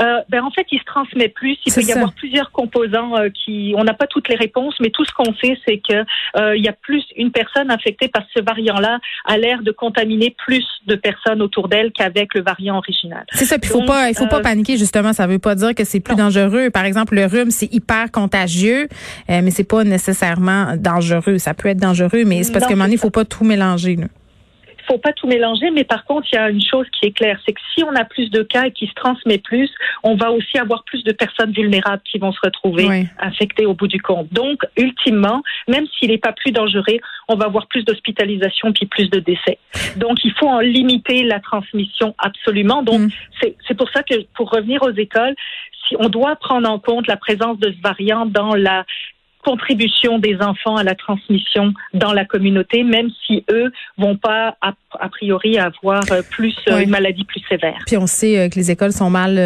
Euh, 0.00 0.20
ben 0.28 0.42
en 0.42 0.50
fait, 0.50 0.66
il 0.70 0.78
se 0.78 0.84
transmet 0.84 1.28
plus. 1.28 1.56
Il 1.66 1.72
peut 1.72 1.82
y 1.82 1.92
avoir 1.92 2.12
plusieurs 2.12 2.50
composants 2.52 3.16
euh, 3.16 3.28
qui, 3.30 3.74
on 3.76 3.84
n'a 3.84 3.94
pas 3.94 4.06
toutes 4.06 4.28
les 4.28 4.36
réponses, 4.36 4.74
mais 4.80 4.90
tout 4.90 5.04
ce 5.04 5.12
qu'on 5.12 5.34
sait, 5.34 5.58
c'est 5.66 5.78
que 5.78 6.04
euh, 6.36 6.56
il 6.56 6.64
y 6.64 6.68
a 6.68 6.72
plus 6.72 7.04
une 7.16 7.30
personne 7.30 7.70
infectée 7.70 8.08
par 8.08 8.22
ce 8.34 8.42
variant-là 8.42 8.98
a 9.26 9.38
l'air 9.38 9.62
de 9.62 9.70
contaminer 9.70 10.34
plus 10.46 10.66
de 10.86 10.94
personnes 10.94 11.42
autour 11.42 11.68
d'elle 11.68 11.92
qu'avec 11.92 12.34
le 12.34 12.42
variant 12.42 12.78
original. 12.78 13.24
C'est 13.32 13.44
ça. 13.44 13.56
il 13.60 13.68
faut 13.68 13.84
pas, 13.84 14.08
il 14.10 14.16
faut 14.16 14.26
pas 14.26 14.40
paniquer 14.40 14.76
justement. 14.76 15.12
Ça 15.12 15.26
veut 15.26 15.38
pas 15.38 15.54
dire 15.54 15.74
que 15.74 15.84
c'est 15.84 16.00
plus 16.00 16.16
dangereux. 16.16 16.70
Par 16.70 16.84
exemple, 16.84 17.14
le 17.14 17.26
rhume, 17.26 17.50
c'est 17.50 17.72
hyper 17.72 18.10
contagieux, 18.10 18.88
mais 19.28 19.50
c'est 19.50 19.68
pas 19.68 19.84
nécessairement 19.84 20.76
dangereux. 20.76 21.38
Ça 21.38 21.54
peut 21.54 21.68
être 21.68 21.80
dangereux, 21.80 22.24
mais 22.24 22.42
c'est 22.42 22.52
parce 22.52 22.66
que 22.66 22.72
un 22.72 22.76
moment 22.76 22.88
il 22.90 22.98
faut 22.98 23.10
pas 23.10 23.24
tout 23.24 23.44
mélanger. 23.44 23.96
Là 23.96 24.06
faut 24.90 24.98
pas 24.98 25.12
tout 25.12 25.28
mélanger, 25.28 25.70
mais 25.70 25.84
par 25.84 26.04
contre, 26.04 26.26
il 26.32 26.34
y 26.34 26.38
a 26.38 26.50
une 26.50 26.62
chose 26.62 26.86
qui 26.98 27.06
est 27.06 27.12
claire, 27.12 27.38
c'est 27.46 27.52
que 27.52 27.60
si 27.74 27.84
on 27.84 27.94
a 27.94 28.04
plus 28.04 28.28
de 28.30 28.42
cas 28.42 28.66
et 28.66 28.72
qui 28.72 28.86
se 28.88 28.94
transmet 28.94 29.38
plus, 29.38 29.70
on 30.02 30.16
va 30.16 30.32
aussi 30.32 30.58
avoir 30.58 30.82
plus 30.84 31.04
de 31.04 31.12
personnes 31.12 31.52
vulnérables 31.52 32.02
qui 32.04 32.18
vont 32.18 32.32
se 32.32 32.40
retrouver 32.42 33.06
infectées 33.20 33.66
au 33.66 33.74
bout 33.74 33.86
du 33.86 34.00
compte. 34.00 34.32
Donc, 34.32 34.62
ultimement, 34.76 35.42
même 35.68 35.86
s'il 35.98 36.10
n'est 36.10 36.18
pas 36.18 36.32
plus 36.32 36.50
dangereux, 36.50 36.98
on 37.28 37.36
va 37.36 37.46
avoir 37.46 37.68
plus 37.68 37.84
d'hospitalisations 37.84 38.72
puis 38.72 38.86
plus 38.86 39.08
de 39.10 39.20
décès. 39.20 39.58
Donc, 39.96 40.24
il 40.24 40.32
faut 40.32 40.48
en 40.48 40.60
limiter 40.60 41.22
la 41.22 41.38
transmission 41.38 42.14
absolument. 42.18 42.82
Donc, 42.82 43.00
mm. 43.00 43.10
c'est 43.68 43.76
pour 43.76 43.88
ça 43.90 44.02
que 44.02 44.14
pour 44.34 44.50
revenir 44.50 44.82
aux 44.82 44.92
écoles, 44.92 45.34
si 45.88 45.96
on 45.98 46.08
doit 46.08 46.36
prendre 46.36 46.68
en 46.68 46.78
compte 46.78 47.06
la 47.06 47.16
présence 47.16 47.58
de 47.58 47.72
ce 47.72 47.80
variant 47.80 48.26
dans 48.26 48.54
la 48.54 48.84
contribution 49.44 50.18
des 50.18 50.36
enfants 50.40 50.76
à 50.76 50.84
la 50.84 50.94
transmission 50.94 51.72
dans 51.94 52.12
la 52.12 52.24
communauté, 52.24 52.84
même 52.84 53.08
si 53.26 53.44
eux 53.50 53.72
vont 53.96 54.16
pas 54.16 54.56
a, 54.60 54.72
priori 55.08 55.58
avoir 55.58 56.02
euh, 56.10 56.22
plus 56.28 56.54
euh, 56.68 56.80
une 56.80 56.90
maladie 56.90 57.24
plus 57.24 57.40
sévère. 57.48 57.78
Puis 57.86 57.96
on 57.96 58.06
sait 58.06 58.38
euh, 58.38 58.48
que 58.48 58.56
les 58.56 58.70
écoles 58.70 58.92
sont 58.92 59.10
mal 59.10 59.38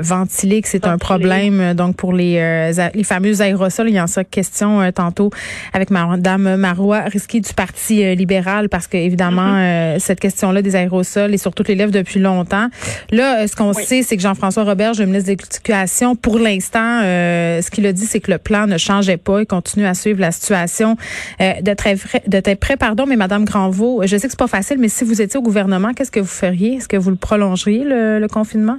ventilées, 0.00 0.62
que 0.62 0.68
c'est 0.68 0.86
un 0.86 0.98
problème 0.98 1.74
donc 1.74 1.96
pour 1.96 2.12
les 2.12 2.72
les 2.94 3.04
fameux 3.04 3.40
aérosols. 3.40 3.88
Il 3.88 3.94
y 3.94 4.00
en 4.00 4.04
a 4.04 4.24
question 4.24 4.90
tantôt 4.92 5.30
avec 5.72 5.90
Madame 5.90 6.56
Marois 6.56 7.00
Risky 7.00 7.40
du 7.40 7.52
Parti 7.54 8.14
libéral 8.14 8.68
parce 8.68 8.86
que 8.86 8.96
évidemment 8.96 9.56
mm-hmm. 9.56 9.98
cette 9.98 10.20
question-là 10.20 10.62
des 10.62 10.76
aérosols 10.76 11.34
est 11.34 11.38
sur 11.38 11.54
toutes 11.54 11.68
les 11.68 11.74
lèvres 11.74 11.92
depuis 11.92 12.20
longtemps. 12.20 12.68
Là, 13.10 13.46
ce 13.46 13.56
qu'on 13.56 13.72
sait, 13.72 14.02
c'est 14.02 14.16
que 14.16 14.22
Jean-François 14.22 14.64
Robert, 14.64 14.92
le 14.98 15.06
ministre 15.06 15.26
de 15.26 15.36
l'Éducation, 15.36 16.16
pour 16.16 16.38
l'instant, 16.38 17.00
ce 17.02 17.70
qu'il 17.70 17.86
a 17.86 17.92
dit, 17.92 18.06
c'est 18.06 18.20
que 18.20 18.30
le 18.30 18.38
plan 18.38 18.66
ne 18.66 18.78
changeait 18.78 19.16
pas. 19.16 19.23
Continue 19.48 19.86
à 19.86 19.94
suivre 19.94 20.20
la 20.20 20.32
situation 20.32 20.96
euh, 21.40 21.60
de 21.60 21.74
très 21.74 21.96
de 22.26 22.40
très 22.40 22.56
près. 22.56 22.76
Pardon, 22.76 23.06
mais 23.06 23.16
Madame 23.16 23.44
Granvaux, 23.44 24.02
je 24.04 24.16
sais 24.16 24.26
que 24.26 24.30
c'est 24.30 24.38
pas 24.38 24.46
facile, 24.46 24.78
mais 24.78 24.88
si 24.88 25.04
vous 25.04 25.20
étiez 25.20 25.38
au 25.38 25.42
gouvernement, 25.42 25.92
qu'est-ce 25.92 26.10
que 26.10 26.20
vous 26.20 26.26
feriez? 26.26 26.74
Est-ce 26.74 26.88
que 26.88 26.96
vous 26.96 27.10
le 27.10 27.16
prolongeriez 27.16 27.84
le 27.84 28.26
confinement? 28.28 28.78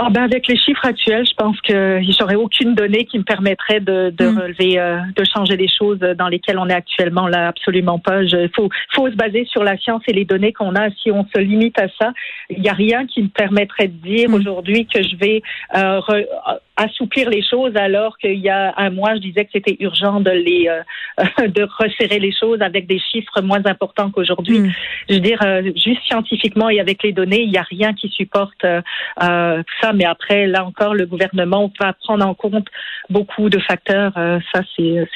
Ah 0.00 0.10
ben 0.10 0.22
avec 0.22 0.46
les 0.46 0.56
chiffres 0.56 0.84
actuels, 0.84 1.26
je 1.26 1.34
pense 1.34 1.60
que 1.60 2.00
j'aurais 2.16 2.36
aucune 2.36 2.76
donnée 2.76 3.04
qui 3.04 3.18
me 3.18 3.24
permettrait 3.24 3.80
de, 3.80 4.14
de 4.16 4.28
mm. 4.28 4.38
relever, 4.38 4.78
euh, 4.78 4.98
de 5.16 5.24
changer 5.24 5.56
les 5.56 5.66
choses 5.66 5.98
dans 5.98 6.28
lesquelles 6.28 6.58
on 6.58 6.68
est 6.68 6.74
actuellement. 6.74 7.26
Là, 7.26 7.48
absolument 7.48 7.98
pas. 7.98 8.22
Il 8.22 8.48
faut, 8.54 8.68
faut 8.94 9.10
se 9.10 9.16
baser 9.16 9.44
sur 9.46 9.64
la 9.64 9.76
science 9.76 10.02
et 10.06 10.12
les 10.12 10.24
données 10.24 10.52
qu'on 10.52 10.76
a. 10.76 10.90
Si 11.02 11.10
on 11.10 11.26
se 11.34 11.40
limite 11.40 11.80
à 11.80 11.88
ça, 12.00 12.12
il 12.48 12.62
n'y 12.62 12.68
a 12.68 12.74
rien 12.74 13.06
qui 13.06 13.22
me 13.22 13.28
permettrait 13.28 13.88
de 13.88 13.96
dire 14.08 14.30
mm. 14.30 14.34
aujourd'hui 14.34 14.86
que 14.86 15.02
je 15.02 15.16
vais 15.16 15.42
euh, 15.76 16.00
assouplir 16.76 17.28
les 17.28 17.42
choses 17.42 17.74
alors 17.74 18.18
qu'il 18.18 18.38
y 18.38 18.48
a 18.48 18.74
un 18.76 18.90
mois, 18.90 19.16
je 19.16 19.20
disais 19.20 19.46
que 19.46 19.50
c'était 19.52 19.78
urgent 19.80 20.20
de 20.20 20.30
les 20.30 20.68
euh, 20.68 21.48
de 21.48 21.66
resserrer 21.76 22.20
les 22.20 22.32
choses 22.32 22.62
avec 22.62 22.86
des 22.86 23.00
chiffres 23.00 23.42
moins 23.42 23.66
importants 23.66 24.12
qu'aujourd'hui. 24.12 24.60
Mm. 24.60 24.72
Je 25.08 25.14
veux 25.14 25.20
dire, 25.20 25.40
juste 25.74 26.02
scientifiquement 26.06 26.68
et 26.68 26.78
avec 26.78 27.02
les 27.02 27.10
données, 27.10 27.42
il 27.42 27.50
n'y 27.50 27.58
a 27.58 27.62
rien 27.62 27.94
qui 27.94 28.08
supporte 28.10 28.64
ça 29.20 29.87
mais 29.92 30.04
après, 30.04 30.46
là 30.46 30.64
encore, 30.64 30.94
le 30.94 31.06
gouvernement 31.06 31.70
va 31.80 31.92
prendre 31.92 32.26
en 32.26 32.34
compte 32.34 32.68
beaucoup 33.10 33.48
de 33.48 33.58
facteurs. 33.58 34.12
Euh, 34.16 34.38
ça, 34.52 34.62
c'est 34.76 35.06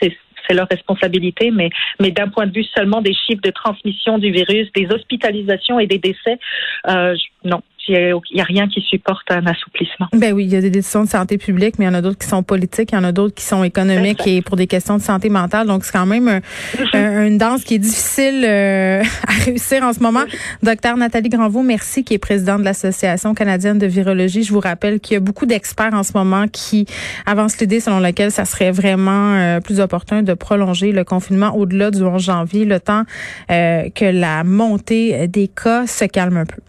c'est 0.49 0.55
leur 0.55 0.67
responsabilité, 0.69 1.51
mais, 1.51 1.71
mais 2.01 2.11
d'un 2.11 2.29
point 2.29 2.47
de 2.47 2.53
vue 2.53 2.65
seulement 2.77 3.01
des 3.01 3.15
chiffres 3.15 3.43
de 3.43 3.51
transmission 3.51 4.19
du 4.19 4.31
virus, 4.31 4.69
des 4.75 4.89
hospitalisations 4.91 5.79
et 5.79 5.87
des 5.87 5.99
décès, 5.99 6.39
euh, 6.89 7.15
non, 7.45 7.63
il 7.89 8.21
n'y 8.35 8.41
a, 8.41 8.45
rien 8.45 8.69
qui 8.69 8.81
supporte 8.81 9.31
un 9.31 9.45
assouplissement. 9.47 10.07
Ben 10.13 10.33
oui, 10.33 10.45
il 10.45 10.53
y 10.53 10.57
a 10.57 10.61
des 10.61 10.71
décisions 10.71 11.05
de 11.05 11.09
santé 11.09 11.39
publique, 11.39 11.79
mais 11.79 11.87
il 11.87 11.89
y 11.89 11.91
en 11.91 11.95
a 11.95 12.01
d'autres 12.01 12.19
qui 12.19 12.29
sont 12.29 12.43
politiques, 12.43 12.91
il 12.93 12.95
y 12.95 12.99
en 12.99 13.05
a 13.05 13.13
d'autres 13.13 13.35
qui 13.35 13.45
sont 13.45 13.65
économiques 13.65 14.27
et 14.27 14.41
pour 14.41 14.57
des 14.57 14.67
questions 14.67 14.97
de 14.97 15.03
santé 15.03 15.29
mentale. 15.29 15.67
Donc, 15.67 15.85
c'est 15.85 15.93
quand 15.93 16.07
même 16.07 16.41
mm-hmm. 16.77 17.27
une 17.27 17.39
danse 17.39 17.65
qui 17.65 17.75
est 17.75 17.79
difficile 17.79 18.45
euh, 18.45 19.03
à 19.27 19.33
réussir 19.45 19.83
en 19.83 19.93
ce 19.93 20.01
moment. 20.01 20.23
Docteur 20.63 20.97
Nathalie 20.97 21.29
Granvaux, 21.29 21.63
merci, 21.63 22.05
qui 22.05 22.15
est 22.15 22.19
présidente 22.19 22.61
de 22.61 22.65
l'Association 22.65 23.35
canadienne 23.35 23.79
de 23.79 23.87
virologie. 23.87 24.45
Je 24.45 24.53
vous 24.53 24.61
rappelle 24.61 25.01
qu'il 25.01 25.15
y 25.15 25.17
a 25.17 25.21
beaucoup 25.21 25.47
d'experts 25.47 25.95
en 25.95 26.03
ce 26.03 26.13
moment 26.15 26.47
qui 26.49 26.87
avancent 27.27 27.59
l'idée 27.59 27.81
selon 27.81 27.99
laquelle 27.99 28.31
ça 28.31 28.45
serait 28.45 28.71
vraiment 28.71 29.35
euh, 29.35 29.61
plus 29.61 29.81
opportun 29.81 30.23
de 30.23 30.35
prolonger 30.35 30.93
le 30.93 31.05
confinement 31.05 31.57
au-delà 31.57 31.91
du 31.91 32.03
11 32.03 32.23
janvier, 32.23 32.65
le 32.65 32.79
temps 32.79 33.03
euh, 33.51 33.89
que 33.95 34.05
la 34.05 34.45
montée 34.45 35.27
des 35.27 35.49
cas 35.49 35.87
se 35.87 36.05
calme 36.05 36.37
un 36.37 36.47
peu. 36.47 36.63